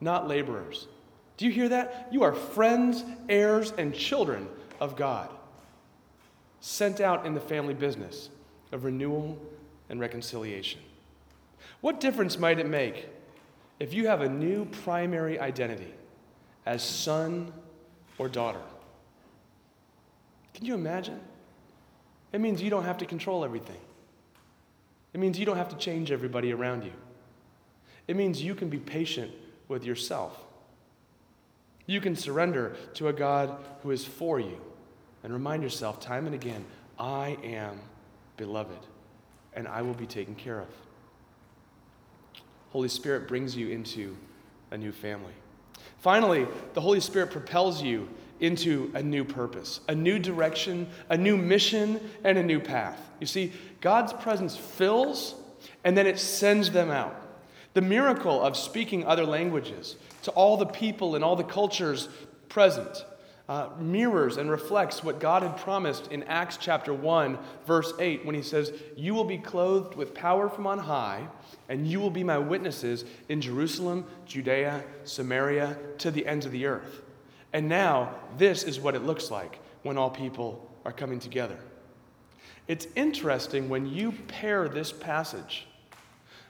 not 0.00 0.26
laborers. 0.28 0.88
Do 1.36 1.46
you 1.46 1.52
hear 1.52 1.68
that? 1.68 2.08
You 2.10 2.22
are 2.22 2.32
friends, 2.32 3.04
heirs, 3.28 3.72
and 3.76 3.94
children 3.94 4.48
of 4.80 4.96
God, 4.96 5.30
sent 6.60 7.00
out 7.00 7.26
in 7.26 7.34
the 7.34 7.40
family 7.40 7.74
business 7.74 8.30
of 8.74 8.84
renewal 8.84 9.38
and 9.88 10.00
reconciliation. 10.00 10.80
What 11.80 12.00
difference 12.00 12.38
might 12.38 12.58
it 12.58 12.66
make 12.66 13.08
if 13.80 13.94
you 13.94 14.08
have 14.08 14.20
a 14.20 14.28
new 14.28 14.66
primary 14.66 15.38
identity 15.38 15.92
as 16.66 16.82
son 16.82 17.52
or 18.18 18.28
daughter, 18.28 18.60
can 20.52 20.64
you 20.64 20.74
imagine? 20.74 21.20
It 22.32 22.40
means 22.40 22.60
you 22.60 22.70
don't 22.70 22.84
have 22.84 22.98
to 22.98 23.06
control 23.06 23.44
everything. 23.44 23.80
It 25.12 25.20
means 25.20 25.38
you 25.38 25.46
don't 25.46 25.56
have 25.56 25.68
to 25.68 25.76
change 25.76 26.10
everybody 26.10 26.52
around 26.52 26.84
you. 26.84 26.92
It 28.08 28.16
means 28.16 28.42
you 28.42 28.54
can 28.54 28.68
be 28.68 28.78
patient 28.78 29.30
with 29.68 29.84
yourself. 29.84 30.36
You 31.86 32.00
can 32.00 32.16
surrender 32.16 32.76
to 32.94 33.08
a 33.08 33.12
God 33.12 33.56
who 33.82 33.90
is 33.90 34.04
for 34.04 34.40
you 34.40 34.58
and 35.22 35.32
remind 35.32 35.62
yourself 35.62 36.00
time 36.00 36.26
and 36.26 36.34
again 36.34 36.64
I 36.98 37.36
am 37.42 37.78
beloved 38.36 38.86
and 39.54 39.68
I 39.68 39.82
will 39.82 39.94
be 39.94 40.06
taken 40.06 40.34
care 40.34 40.60
of. 40.60 40.68
Holy 42.70 42.88
Spirit 42.88 43.28
brings 43.28 43.56
you 43.56 43.68
into 43.68 44.16
a 44.70 44.76
new 44.76 44.92
family. 44.92 45.32
Finally, 45.98 46.46
the 46.74 46.80
Holy 46.80 47.00
Spirit 47.00 47.30
propels 47.30 47.82
you 47.82 48.08
into 48.40 48.90
a 48.94 49.02
new 49.02 49.24
purpose, 49.24 49.80
a 49.88 49.94
new 49.94 50.18
direction, 50.18 50.88
a 51.08 51.16
new 51.16 51.36
mission, 51.36 52.00
and 52.24 52.36
a 52.36 52.42
new 52.42 52.58
path. 52.58 53.10
You 53.20 53.26
see, 53.26 53.52
God's 53.80 54.12
presence 54.12 54.56
fills 54.56 55.36
and 55.84 55.96
then 55.96 56.06
it 56.06 56.18
sends 56.18 56.70
them 56.70 56.90
out. 56.90 57.20
The 57.74 57.80
miracle 57.80 58.42
of 58.42 58.56
speaking 58.56 59.04
other 59.04 59.24
languages 59.24 59.96
to 60.22 60.30
all 60.32 60.56
the 60.56 60.66
people 60.66 61.14
and 61.14 61.24
all 61.24 61.36
the 61.36 61.44
cultures 61.44 62.08
present 62.48 63.04
uh, 63.48 63.68
mirrors 63.78 64.38
and 64.38 64.50
reflects 64.50 65.04
what 65.04 65.20
God 65.20 65.42
had 65.42 65.58
promised 65.58 66.10
in 66.10 66.22
Acts 66.24 66.56
chapter 66.56 66.94
1, 66.94 67.38
verse 67.66 67.92
8, 67.98 68.24
when 68.24 68.34
he 68.34 68.42
says, 68.42 68.72
You 68.96 69.12
will 69.14 69.24
be 69.24 69.36
clothed 69.36 69.96
with 69.96 70.14
power 70.14 70.48
from 70.48 70.66
on 70.66 70.78
high, 70.78 71.28
and 71.68 71.86
you 71.86 72.00
will 72.00 72.10
be 72.10 72.24
my 72.24 72.38
witnesses 72.38 73.04
in 73.28 73.42
Jerusalem, 73.42 74.06
Judea, 74.24 74.82
Samaria, 75.04 75.76
to 75.98 76.10
the 76.10 76.26
ends 76.26 76.46
of 76.46 76.52
the 76.52 76.64
earth. 76.64 77.02
And 77.52 77.68
now, 77.68 78.14
this 78.38 78.64
is 78.64 78.80
what 78.80 78.94
it 78.94 79.04
looks 79.04 79.30
like 79.30 79.58
when 79.82 79.98
all 79.98 80.10
people 80.10 80.70
are 80.86 80.92
coming 80.92 81.20
together. 81.20 81.58
It's 82.66 82.86
interesting 82.96 83.68
when 83.68 83.84
you 83.84 84.12
pair 84.12 84.68
this 84.68 84.90
passage 84.90 85.66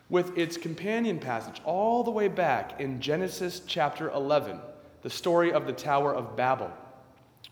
with 0.09 0.38
its 0.38 0.57
companion 0.57 1.18
passage 1.18 1.61
all 1.64 2.04
the 2.04 2.11
way 2.12 2.28
back 2.28 2.80
in 2.80 3.00
Genesis 3.00 3.62
chapter 3.66 4.11
11, 4.11 4.61
the 5.02 5.11
story 5.11 5.52
of 5.52 5.66
the 5.66 5.72
Tower 5.72 6.14
of 6.14 6.37
Babel 6.37 6.70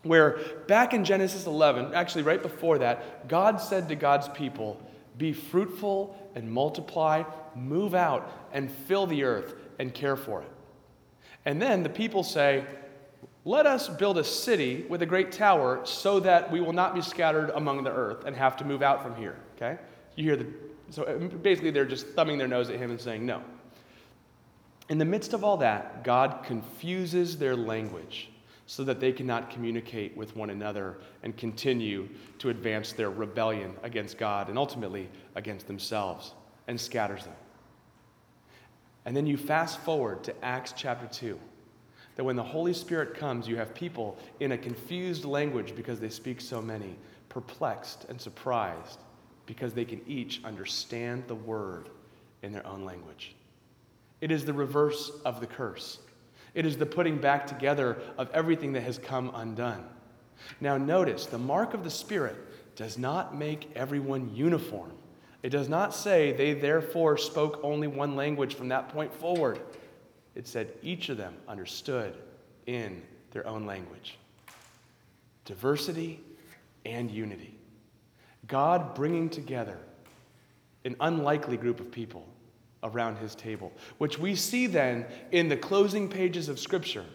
where 0.03 0.39
back 0.67 0.93
in 0.93 1.05
Genesis 1.05 1.45
11, 1.45 1.93
actually 1.93 2.23
right 2.23 2.41
before 2.41 2.77
that, 2.79 3.27
God 3.27 3.59
said 3.59 3.87
to 3.89 3.95
God's 3.95 4.27
people, 4.29 4.79
Be 5.17 5.33
fruitful 5.33 6.17
and 6.35 6.51
multiply, 6.51 7.23
move 7.55 7.95
out 7.95 8.29
and 8.51 8.69
fill 8.69 9.07
the 9.07 9.23
earth 9.23 9.55
and 9.79 9.93
care 9.93 10.15
for 10.15 10.41
it. 10.41 10.51
And 11.45 11.61
then 11.61 11.83
the 11.83 11.89
people 11.89 12.23
say, 12.23 12.65
Let 13.45 13.65
us 13.65 13.87
build 13.87 14.17
a 14.17 14.23
city 14.23 14.85
with 14.89 15.01
a 15.01 15.05
great 15.05 15.31
tower 15.31 15.81
so 15.85 16.19
that 16.19 16.51
we 16.51 16.59
will 16.59 16.73
not 16.73 16.93
be 16.93 17.01
scattered 17.01 17.49
among 17.51 17.83
the 17.83 17.91
earth 17.91 18.25
and 18.25 18.35
have 18.35 18.57
to 18.57 18.65
move 18.65 18.81
out 18.81 19.01
from 19.01 19.15
here. 19.15 19.37
Okay? 19.55 19.79
You 20.15 20.25
hear 20.25 20.35
the. 20.35 20.47
So 20.89 21.03
uh, 21.03 21.17
basically, 21.17 21.71
they're 21.71 21.85
just 21.85 22.07
thumbing 22.09 22.37
their 22.37 22.47
nose 22.47 22.69
at 22.69 22.77
him 22.77 22.91
and 22.91 22.99
saying, 22.99 23.25
No. 23.25 23.41
In 24.89 24.97
the 24.97 25.05
midst 25.05 25.31
of 25.31 25.45
all 25.45 25.57
that, 25.57 26.03
God 26.03 26.43
confuses 26.43 27.37
their 27.37 27.55
language 27.55 28.29
so 28.65 28.83
that 28.83 28.99
they 28.99 29.11
cannot 29.11 29.49
communicate 29.49 30.15
with 30.15 30.35
one 30.35 30.49
another 30.49 30.97
and 31.23 31.35
continue 31.35 32.07
to 32.39 32.49
advance 32.49 32.93
their 32.93 33.09
rebellion 33.09 33.73
against 33.83 34.17
God 34.17 34.49
and 34.49 34.57
ultimately 34.57 35.09
against 35.35 35.67
themselves 35.67 36.33
and 36.67 36.79
scatters 36.79 37.25
them. 37.25 37.35
And 39.05 39.15
then 39.15 39.27
you 39.27 39.35
fast 39.35 39.79
forward 39.79 40.23
to 40.23 40.45
Acts 40.45 40.73
chapter 40.75 41.07
2. 41.07 41.37
That 42.15 42.23
when 42.23 42.35
the 42.35 42.43
Holy 42.43 42.73
Spirit 42.73 43.15
comes, 43.15 43.47
you 43.47 43.57
have 43.57 43.73
people 43.73 44.17
in 44.39 44.51
a 44.51 44.57
confused 44.57 45.25
language 45.25 45.75
because 45.75 45.99
they 45.99 46.09
speak 46.09 46.39
so 46.39 46.61
many, 46.61 46.95
perplexed 47.27 48.05
and 48.07 48.21
surprised 48.21 48.99
because 49.45 49.73
they 49.73 49.83
can 49.83 49.99
each 50.07 50.41
understand 50.45 51.23
the 51.27 51.35
word 51.35 51.89
in 52.43 52.51
their 52.51 52.65
own 52.67 52.85
language. 52.85 53.35
It 54.21 54.31
is 54.31 54.45
the 54.45 54.53
reverse 54.53 55.11
of 55.25 55.39
the 55.41 55.47
curse. 55.47 55.99
It 56.53 56.65
is 56.65 56.77
the 56.77 56.85
putting 56.85 57.17
back 57.17 57.47
together 57.47 57.97
of 58.17 58.29
everything 58.31 58.73
that 58.73 58.83
has 58.83 58.97
come 58.97 59.31
undone. 59.33 59.83
Now, 60.61 60.77
notice 60.77 61.25
the 61.25 61.37
mark 61.37 61.73
of 61.73 61.83
the 61.83 61.89
Spirit 61.89 62.35
does 62.75 62.97
not 62.97 63.35
make 63.35 63.71
everyone 63.75 64.33
uniform. 64.35 64.91
It 65.41 65.49
does 65.49 65.69
not 65.69 65.93
say 65.93 66.31
they 66.31 66.53
therefore 66.53 67.17
spoke 67.17 67.59
only 67.63 67.87
one 67.87 68.15
language 68.15 68.55
from 68.55 68.69
that 68.69 68.89
point 68.89 69.13
forward. 69.13 69.59
It 70.35 70.47
said 70.47 70.73
each 70.81 71.09
of 71.09 71.17
them 71.17 71.35
understood 71.47 72.15
in 72.65 73.01
their 73.31 73.45
own 73.47 73.65
language. 73.65 74.17
Diversity 75.45 76.21
and 76.85 77.11
unity. 77.11 77.55
God 78.47 78.95
bringing 78.95 79.29
together 79.29 79.77
an 80.85 80.95
unlikely 80.99 81.57
group 81.57 81.79
of 81.79 81.91
people 81.91 82.27
around 82.83 83.17
his 83.17 83.35
table, 83.35 83.71
which 83.97 84.19
we 84.19 84.35
see 84.35 84.67
then 84.67 85.05
in 85.31 85.49
the 85.49 85.57
closing 85.57 86.07
pages 86.07 86.49
of 86.49 86.59
Scripture 86.59 87.05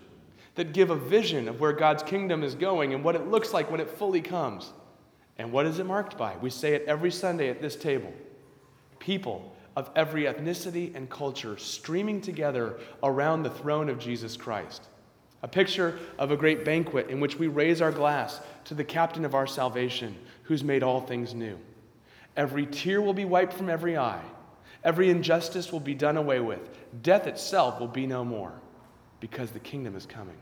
that 0.54 0.72
give 0.72 0.90
a 0.90 0.96
vision 0.96 1.48
of 1.48 1.60
where 1.60 1.72
God's 1.72 2.02
kingdom 2.02 2.42
is 2.42 2.54
going 2.54 2.92
and 2.92 3.04
what 3.04 3.14
it 3.14 3.28
looks 3.28 3.52
like 3.52 3.70
when 3.70 3.80
it 3.80 3.88
fully 3.88 4.20
comes. 4.20 4.72
And 5.38 5.52
what 5.52 5.66
is 5.66 5.78
it 5.78 5.86
marked 5.86 6.18
by? 6.18 6.36
We 6.38 6.50
say 6.50 6.74
it 6.74 6.84
every 6.88 7.12
Sunday 7.12 7.48
at 7.48 7.62
this 7.62 7.76
table. 7.76 8.12
People 8.98 9.54
of 9.76 9.90
every 9.94 10.24
ethnicity 10.24 10.92
and 10.96 11.08
culture 11.08 11.56
streaming 11.56 12.20
together 12.20 12.80
around 13.04 13.44
the 13.44 13.50
throne 13.50 13.88
of 13.88 14.00
Jesus 14.00 14.36
Christ. 14.36 14.88
A 15.44 15.48
picture 15.48 16.00
of 16.18 16.32
a 16.32 16.36
great 16.36 16.64
banquet 16.64 17.08
in 17.08 17.20
which 17.20 17.38
we 17.38 17.46
raise 17.46 17.80
our 17.80 17.92
glass 17.92 18.40
to 18.64 18.74
the 18.74 18.82
captain 18.82 19.24
of 19.24 19.36
our 19.36 19.46
salvation, 19.46 20.16
who's 20.42 20.64
made 20.64 20.82
all 20.82 21.00
things 21.00 21.32
new. 21.32 21.56
Every 22.36 22.66
tear 22.66 23.00
will 23.00 23.14
be 23.14 23.24
wiped 23.24 23.52
from 23.52 23.70
every 23.70 23.96
eye 23.96 24.24
Every 24.84 25.10
injustice 25.10 25.72
will 25.72 25.80
be 25.80 25.94
done 25.94 26.16
away 26.16 26.40
with. 26.40 26.60
Death 27.02 27.26
itself 27.26 27.80
will 27.80 27.88
be 27.88 28.06
no 28.06 28.24
more 28.24 28.52
because 29.20 29.50
the 29.50 29.58
kingdom 29.58 29.96
is 29.96 30.06
coming. 30.06 30.36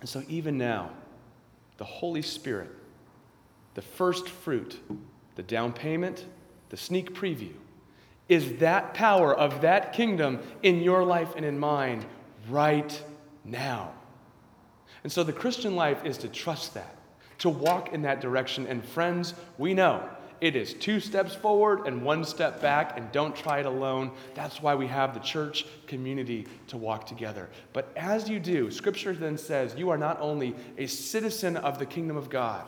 And 0.00 0.08
so, 0.08 0.22
even 0.28 0.58
now, 0.58 0.90
the 1.78 1.84
Holy 1.84 2.22
Spirit, 2.22 2.70
the 3.74 3.82
first 3.82 4.28
fruit, 4.28 4.78
the 5.36 5.42
down 5.42 5.72
payment, 5.72 6.24
the 6.70 6.76
sneak 6.76 7.14
preview, 7.14 7.52
is 8.28 8.56
that 8.58 8.94
power 8.94 9.34
of 9.34 9.60
that 9.60 9.92
kingdom 9.92 10.40
in 10.62 10.80
your 10.80 11.04
life 11.04 11.34
and 11.36 11.44
in 11.44 11.58
mine 11.58 12.04
right 12.48 13.02
now. 13.44 13.92
And 15.04 15.12
so, 15.12 15.22
the 15.22 15.32
Christian 15.32 15.76
life 15.76 16.04
is 16.04 16.18
to 16.18 16.28
trust 16.28 16.74
that, 16.74 16.96
to 17.38 17.48
walk 17.48 17.92
in 17.92 18.02
that 18.02 18.20
direction. 18.20 18.66
And, 18.66 18.84
friends, 18.84 19.34
we 19.58 19.74
know 19.74 20.08
it 20.40 20.56
is 20.56 20.74
two 20.74 21.00
steps 21.00 21.34
forward 21.34 21.86
and 21.86 22.02
one 22.02 22.24
step 22.24 22.60
back, 22.60 22.98
and 22.98 23.10
don't 23.12 23.34
try 23.34 23.60
it 23.60 23.66
alone. 23.66 24.10
That's 24.34 24.60
why 24.60 24.74
we 24.74 24.86
have 24.86 25.14
the 25.14 25.20
church 25.20 25.66
community 25.86 26.46
to 26.68 26.76
walk 26.76 27.06
together. 27.06 27.48
But 27.72 27.90
as 27.96 28.28
you 28.28 28.38
do, 28.38 28.70
Scripture 28.70 29.14
then 29.14 29.38
says 29.38 29.74
you 29.76 29.90
are 29.90 29.98
not 29.98 30.20
only 30.20 30.54
a 30.78 30.86
citizen 30.86 31.56
of 31.56 31.78
the 31.78 31.86
kingdom 31.86 32.16
of 32.16 32.28
God, 32.30 32.66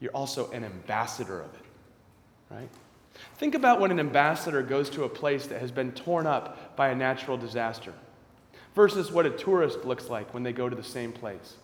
you're 0.00 0.12
also 0.12 0.50
an 0.50 0.64
ambassador 0.64 1.40
of 1.40 1.54
it, 1.54 1.64
right? 2.50 2.68
Think 3.36 3.54
about 3.54 3.80
when 3.80 3.90
an 3.90 4.00
ambassador 4.00 4.62
goes 4.62 4.90
to 4.90 5.04
a 5.04 5.08
place 5.08 5.46
that 5.46 5.60
has 5.60 5.70
been 5.70 5.92
torn 5.92 6.26
up 6.26 6.76
by 6.76 6.88
a 6.88 6.94
natural 6.94 7.36
disaster 7.36 7.94
versus 8.74 9.10
what 9.10 9.24
a 9.24 9.30
tourist 9.30 9.84
looks 9.84 10.08
like 10.08 10.34
when 10.34 10.42
they 10.42 10.52
go 10.52 10.68
to 10.68 10.76
the 10.76 10.84
same 10.84 11.12
place. 11.12 11.56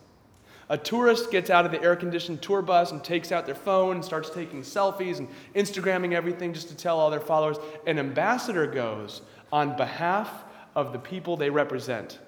A 0.69 0.77
tourist 0.77 1.29
gets 1.29 1.49
out 1.49 1.65
of 1.65 1.71
the 1.71 1.81
air 1.81 1.95
conditioned 1.95 2.41
tour 2.41 2.61
bus 2.61 2.91
and 2.91 3.03
takes 3.03 3.31
out 3.31 3.45
their 3.45 3.55
phone 3.55 3.95
and 3.95 4.05
starts 4.05 4.29
taking 4.29 4.61
selfies 4.61 5.19
and 5.19 5.27
Instagramming 5.55 6.13
everything 6.13 6.53
just 6.53 6.69
to 6.69 6.75
tell 6.75 6.99
all 6.99 7.09
their 7.09 7.19
followers. 7.19 7.57
An 7.85 7.99
ambassador 7.99 8.65
goes 8.65 9.21
on 9.51 9.75
behalf 9.75 10.45
of 10.75 10.93
the 10.93 10.99
people 10.99 11.37
they 11.37 11.49
represent 11.49 12.19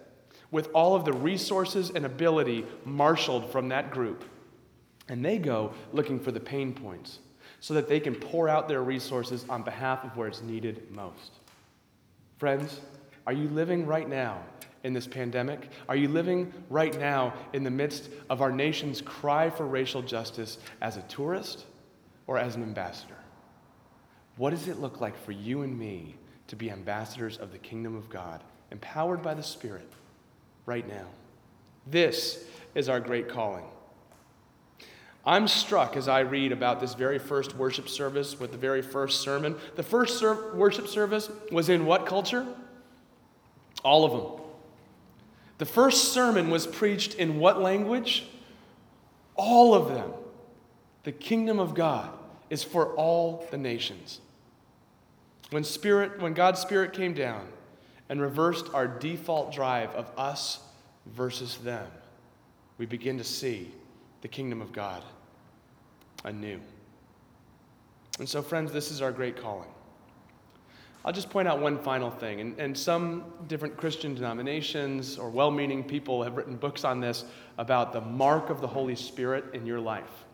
with 0.52 0.70
all 0.74 0.96
of 0.96 1.06
the 1.06 1.14
resources 1.14 1.92
and 1.92 2.06
ability 2.06 2.66
marshaled 2.84 3.52
from 3.52 3.70
that 3.70 3.92
group. 3.92 4.24
And 5.08 5.24
they 5.24 5.38
go 5.38 5.74
looking 5.94 6.20
for 6.20 6.32
the 6.32 6.40
pain 6.40 6.74
points 6.74 7.20
so 7.60 7.74
that 7.74 7.88
they 7.88 8.00
can 8.00 8.16
pour 8.16 8.50
out 8.50 8.68
their 8.68 8.84
resources 8.84 9.46
on 9.50 9.64
behalf 9.64 10.04
of 10.04 10.16
where 10.18 10.28
it's 10.28 10.42
needed 10.42 10.92
most. 10.92 11.40
Friends, 12.38 12.82
are 13.26 13.34
you 13.34 13.48
living 13.50 13.86
right 13.86 14.08
now 14.08 14.44
in 14.86 14.94
this 14.94 15.08
pandemic? 15.08 15.70
Are 15.90 15.96
you 15.96 16.08
living 16.08 16.54
right 16.70 16.98
now 17.00 17.34
in 17.54 17.64
the 17.64 17.72
midst 17.72 18.10
of 18.30 18.42
our 18.42 18.52
nation's 18.52 19.02
cry 19.02 19.50
for 19.50 19.66
racial 19.66 20.04
justice 20.04 20.60
as 20.80 20.96
a 20.96 21.02
tourist 21.04 21.66
or 22.28 22.38
as 22.38 22.56
an 22.56 22.62
ambassador? 22.62 23.18
What 24.38 24.52
does 24.52 24.68
it 24.68 24.80
look 24.80 25.02
like 25.02 25.18
for 25.26 25.32
you 25.32 25.64
and 25.64 25.78
me 25.78 26.16
to 26.48 26.56
be 26.56 26.70
ambassadors 26.70 27.38
of 27.38 27.52
the 27.52 27.58
kingdom 27.58 27.96
of 27.96 28.10
God, 28.10 28.44
empowered 28.72 29.24
by 29.24 29.34
the 29.34 29.42
Spirit 29.42 29.92
right 30.68 30.88
now? 30.88 31.08
This 31.88 32.46
is 32.76 32.88
our 32.88 33.00
great 33.00 33.28
calling. 33.28 33.66
I'm 35.26 35.48
struck 35.48 35.98
as 35.98 36.08
I 36.08 36.20
read 36.20 36.52
about 36.52 36.80
this 36.80 36.94
very 36.94 37.18
first 37.18 37.56
worship 37.56 37.90
service 37.90 38.40
with 38.40 38.52
the 38.52 38.58
very 38.58 38.84
first 38.84 39.22
sermon. 39.22 39.56
The 39.76 39.82
first 39.82 40.20
ser- 40.20 40.54
worship 40.54 40.88
service 40.88 41.32
was 41.52 41.70
in 41.70 41.88
what 41.88 42.06
culture? 42.06 42.46
All 43.84 44.06
of 44.06 44.12
them. 44.12 44.45
The 45.58 45.66
first 45.66 46.14
sermon 46.14 46.50
was 46.50 46.68
preached 46.68 47.16
in 47.16 47.40
what 47.40 47.62
language? 47.62 48.28
All 49.36 49.74
of 49.74 49.90
them. 49.90 50.12
The 51.04 51.12
kingdom 51.12 51.60
of 51.60 51.74
God 51.74 52.10
is 52.50 52.64
for 52.64 52.94
all 52.96 53.48
the 53.52 53.58
nations. 53.58 54.20
When 55.52 55.64
spirit 55.64 56.20
when 56.20 56.34
God's 56.34 56.60
spirit 56.60 56.94
came 56.94 57.14
down 57.14 57.48
and 58.10 58.20
reversed 58.20 58.68
our 58.74 58.88
default 58.88 59.54
drive 59.54 59.92
of 59.92 60.10
us 60.18 60.60
versus 61.06 61.58
them, 61.58 61.88
we 62.78 62.86
begin 62.86 63.18
to 63.18 63.24
see 63.24 63.72
the 64.22 64.28
kingdom 64.28 64.62
of 64.62 64.72
God 64.74 65.04
anew. 66.24 66.60
And 68.20 68.28
so 68.28 68.42
friends, 68.42 68.72
this 68.72 68.92
is 68.92 69.02
our 69.02 69.12
great 69.12 69.38
calling. 69.38 69.70
I'll 71.06 71.14
just 71.14 71.30
point 71.30 71.48
out 71.48 71.62
one 71.62 71.78
final 71.78 72.10
thing. 72.10 72.42
And, 72.42 72.60
and 72.60 72.76
some 72.76 73.26
different 73.48 73.78
Christian 73.78 74.16
denominations 74.16 75.20
or 75.20 75.30
well 75.30 75.52
meaning 75.52 75.84
people 75.84 76.24
have 76.24 76.36
written 76.36 76.56
books 76.56 76.84
on 76.84 77.00
this 77.00 77.26
about 77.60 77.94
the 77.94 78.02
mark 78.02 78.50
of 78.50 78.60
the 78.60 78.68
Holy 78.68 78.96
Spirit 78.96 79.46
in 79.54 79.68
your 79.68 79.80
life. 79.80 80.26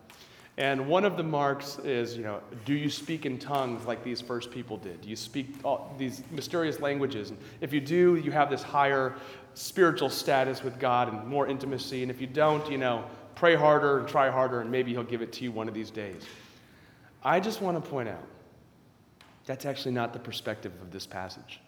And 0.57 0.88
one 0.88 1.03
of 1.03 1.17
the 1.17 1.23
marks 1.23 1.77
is, 1.79 2.15
you 2.15 2.23
know, 2.23 2.39
do 2.63 2.73
you 2.73 2.89
speak 2.89 3.25
in 3.25 3.38
tongues 3.38 3.86
like 3.86 4.01
these 4.01 4.21
first 4.21 4.49
people 4.49 4.77
did? 4.77 5.01
Do 5.01 5.10
you 5.10 5.15
speak 5.17 5.55
all 5.63 5.93
these 5.97 6.23
mysterious 6.31 6.79
languages? 6.79 7.31
And 7.31 7.39
if 7.60 7.73
you 7.73 7.81
do, 7.81 8.15
you 8.15 8.31
have 8.31 8.49
this 8.49 8.63
higher 8.63 9.15
spiritual 9.53 10.10
status 10.10 10.63
with 10.63 10.79
God 10.79 11.12
and 11.12 11.27
more 11.27 11.47
intimacy. 11.47 12.01
And 12.01 12.10
if 12.10 12.21
you 12.21 12.27
don't, 12.27 12.69
you 12.71 12.77
know, 12.77 13.03
pray 13.36 13.55
harder 13.55 13.99
and 13.99 14.07
try 14.07 14.29
harder, 14.29 14.62
and 14.62 14.71
maybe 14.71 14.91
He'll 14.91 15.03
give 15.03 15.21
it 15.21 15.34
to 15.34 15.43
you 15.43 15.51
one 15.51 15.67
of 15.67 15.73
these 15.73 15.91
days. 15.91 16.21
I 17.23 17.39
just 17.41 17.62
want 17.62 17.84
to 17.84 17.89
point 17.89 18.07
out 18.07 18.23
that's 19.51 19.65
actually 19.65 19.91
not 19.91 20.13
the 20.13 20.19
perspective 20.19 20.71
of 20.81 20.91
this 20.91 21.05
passage. 21.05 21.59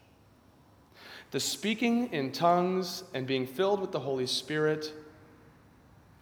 The 1.31 1.39
speaking 1.41 2.13
in 2.13 2.31
tongues 2.31 3.03
and 3.13 3.27
being 3.27 3.45
filled 3.45 3.81
with 3.81 3.91
the 3.91 3.99
Holy 3.99 4.25
Spirit 4.25 4.93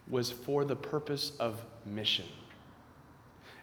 was 0.08 0.28
for 0.28 0.64
the 0.64 0.74
purpose 0.74 1.30
of 1.38 1.62
mission. 1.86 2.24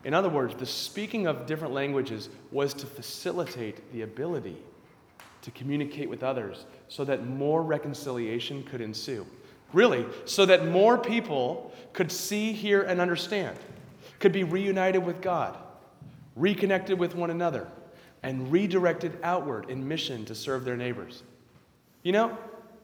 In 0.06 0.14
other 0.14 0.30
words, 0.30 0.56
the 0.56 0.66
speaking 0.66 1.28
of 1.28 1.46
different 1.46 1.74
languages 1.74 2.30
was 2.54 2.74
to 2.76 2.86
facilitate 2.86 3.92
the 3.92 4.04
ability 4.04 4.56
to 5.42 5.52
communicate 5.52 6.10
with 6.10 6.24
others 6.24 6.64
so 6.88 7.04
that 7.04 7.26
more 7.26 7.62
reconciliation 7.62 8.64
could 8.64 8.80
ensue. 8.80 9.28
Really, 9.74 10.06
so 10.24 10.46
that 10.46 10.68
more 10.68 10.98
people 10.98 11.74
could 11.92 12.14
see, 12.14 12.54
hear, 12.54 12.82
and 12.84 13.02
understand, 13.02 13.58
could 14.20 14.32
be 14.32 14.46
reunited 14.46 15.04
with 15.04 15.20
God, 15.20 15.58
reconnected 16.38 16.98
with 16.98 17.14
one 17.14 17.30
another, 17.30 17.68
and 18.24 18.52
redirected 18.52 19.18
outward 19.24 19.70
in 19.70 19.88
mission 19.88 20.26
to 20.26 20.36
serve 20.36 20.66
their 20.66 20.78
neighbors. 20.78 21.24
You 22.04 22.12
know, 22.12 22.38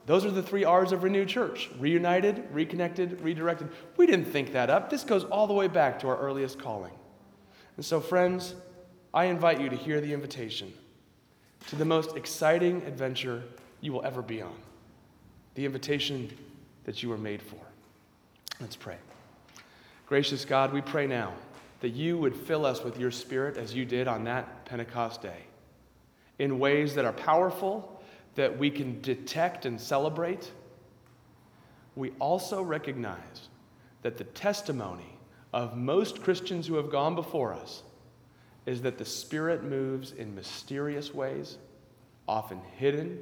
those 0.06 0.24
are 0.24 0.30
the 0.30 0.42
three 0.42 0.64
R's 0.64 0.92
of 0.92 1.02
Renew 1.02 1.24
Church 1.24 1.68
reunited, 1.78 2.44
reconnected, 2.52 3.20
redirected. 3.20 3.68
We 3.96 4.06
didn't 4.06 4.26
think 4.26 4.52
that 4.52 4.70
up. 4.70 4.88
This 4.88 5.04
goes 5.04 5.24
all 5.24 5.46
the 5.46 5.54
way 5.54 5.68
back 5.68 5.98
to 6.00 6.08
our 6.08 6.16
earliest 6.16 6.58
calling. 6.58 6.92
And 7.76 7.84
so, 7.84 8.00
friends, 8.00 8.54
I 9.12 9.24
invite 9.24 9.60
you 9.60 9.68
to 9.68 9.76
hear 9.76 10.00
the 10.00 10.12
invitation 10.12 10.72
to 11.68 11.76
the 11.76 11.84
most 11.84 12.16
exciting 12.16 12.82
adventure 12.82 13.42
you 13.80 13.92
will 13.92 14.04
ever 14.04 14.22
be 14.22 14.40
on. 14.40 14.54
The 15.54 15.64
invitation 15.64 16.30
that 16.84 17.02
you 17.02 17.08
were 17.08 17.18
made 17.18 17.42
for. 17.42 17.58
Let's 18.60 18.76
pray. 18.76 18.96
Gracious 20.06 20.44
God, 20.44 20.72
we 20.72 20.80
pray 20.80 21.06
now 21.06 21.32
that 21.80 21.90
you 21.90 22.18
would 22.18 22.34
fill 22.34 22.64
us 22.64 22.82
with 22.82 22.98
your 22.98 23.10
Spirit 23.10 23.56
as 23.56 23.74
you 23.74 23.84
did 23.84 24.08
on 24.08 24.24
that 24.24 24.64
Pentecost 24.64 25.22
day 25.22 25.42
in 26.38 26.58
ways 26.58 26.94
that 26.94 27.04
are 27.04 27.12
powerful, 27.12 28.02
that 28.34 28.58
we 28.58 28.70
can 28.70 29.00
detect 29.00 29.66
and 29.66 29.80
celebrate. 29.80 30.50
We 31.94 32.12
also 32.18 32.62
recognize 32.62 33.48
that 34.02 34.18
the 34.18 34.24
testimony 34.24 35.18
of 35.52 35.76
most 35.76 36.22
Christians 36.22 36.66
who 36.66 36.74
have 36.74 36.90
gone 36.90 37.14
before 37.14 37.54
us 37.54 37.82
is 38.66 38.82
that 38.82 38.98
the 38.98 39.04
Spirit 39.04 39.62
moves 39.64 40.12
in 40.12 40.34
mysterious 40.34 41.14
ways, 41.14 41.56
often 42.28 42.60
hidden, 42.76 43.18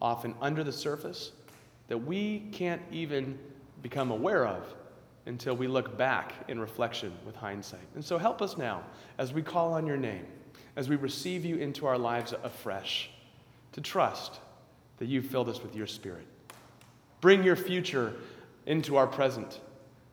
often 0.00 0.34
under 0.40 0.64
the 0.64 0.72
surface, 0.72 1.32
that 1.88 1.98
we 1.98 2.40
can't 2.52 2.82
even 2.90 3.38
become 3.82 4.10
aware 4.10 4.46
of 4.46 4.62
until 5.28 5.54
we 5.54 5.68
look 5.68 5.96
back 5.96 6.32
in 6.48 6.58
reflection 6.58 7.12
with 7.24 7.36
hindsight. 7.36 7.86
And 7.94 8.04
so 8.04 8.18
help 8.18 8.42
us 8.42 8.56
now 8.56 8.82
as 9.18 9.32
we 9.32 9.42
call 9.42 9.74
on 9.74 9.86
your 9.86 9.96
name, 9.96 10.24
as 10.74 10.88
we 10.88 10.96
receive 10.96 11.44
you 11.44 11.56
into 11.56 11.86
our 11.86 11.98
lives 11.98 12.34
afresh, 12.42 13.10
to 13.72 13.80
trust 13.80 14.40
that 14.96 15.06
you've 15.06 15.26
filled 15.26 15.48
us 15.48 15.62
with 15.62 15.76
your 15.76 15.86
spirit. 15.86 16.26
Bring 17.20 17.44
your 17.44 17.56
future 17.56 18.14
into 18.66 18.96
our 18.96 19.06
present. 19.06 19.60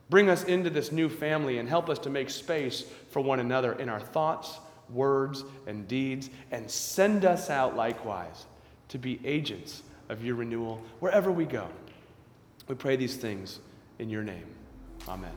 Bring 0.10 0.30
us 0.30 0.43
into 0.43 0.69
this 0.69 0.91
new 0.91 1.10
family 1.10 1.58
and 1.58 1.67
help 1.67 1.89
us 1.89 1.97
to 1.99 2.10
make 2.10 2.30
space 2.30 2.84
for 3.10 3.21
one 3.21 3.39
another 3.39 3.73
in 3.73 3.89
our 3.89 3.99
thoughts, 3.99 4.60
words, 4.89 5.43
and 5.65 5.88
deeds, 5.88 6.30
and 6.51 6.69
send 6.69 7.25
us 7.25 7.49
out 7.49 7.75
likewise 7.75 8.45
to 8.89 8.97
be 8.97 9.19
agents 9.25 9.82
of 10.10 10.23
your 10.23 10.36
renewal 10.36 10.82
wherever 10.99 11.32
we 11.32 11.45
go. 11.45 11.67
We 12.67 12.75
pray 12.75 12.95
these 12.95 13.15
things 13.15 13.60
in 13.97 14.10
your 14.10 14.23
name. 14.23 14.45
Amen. 15.08 15.32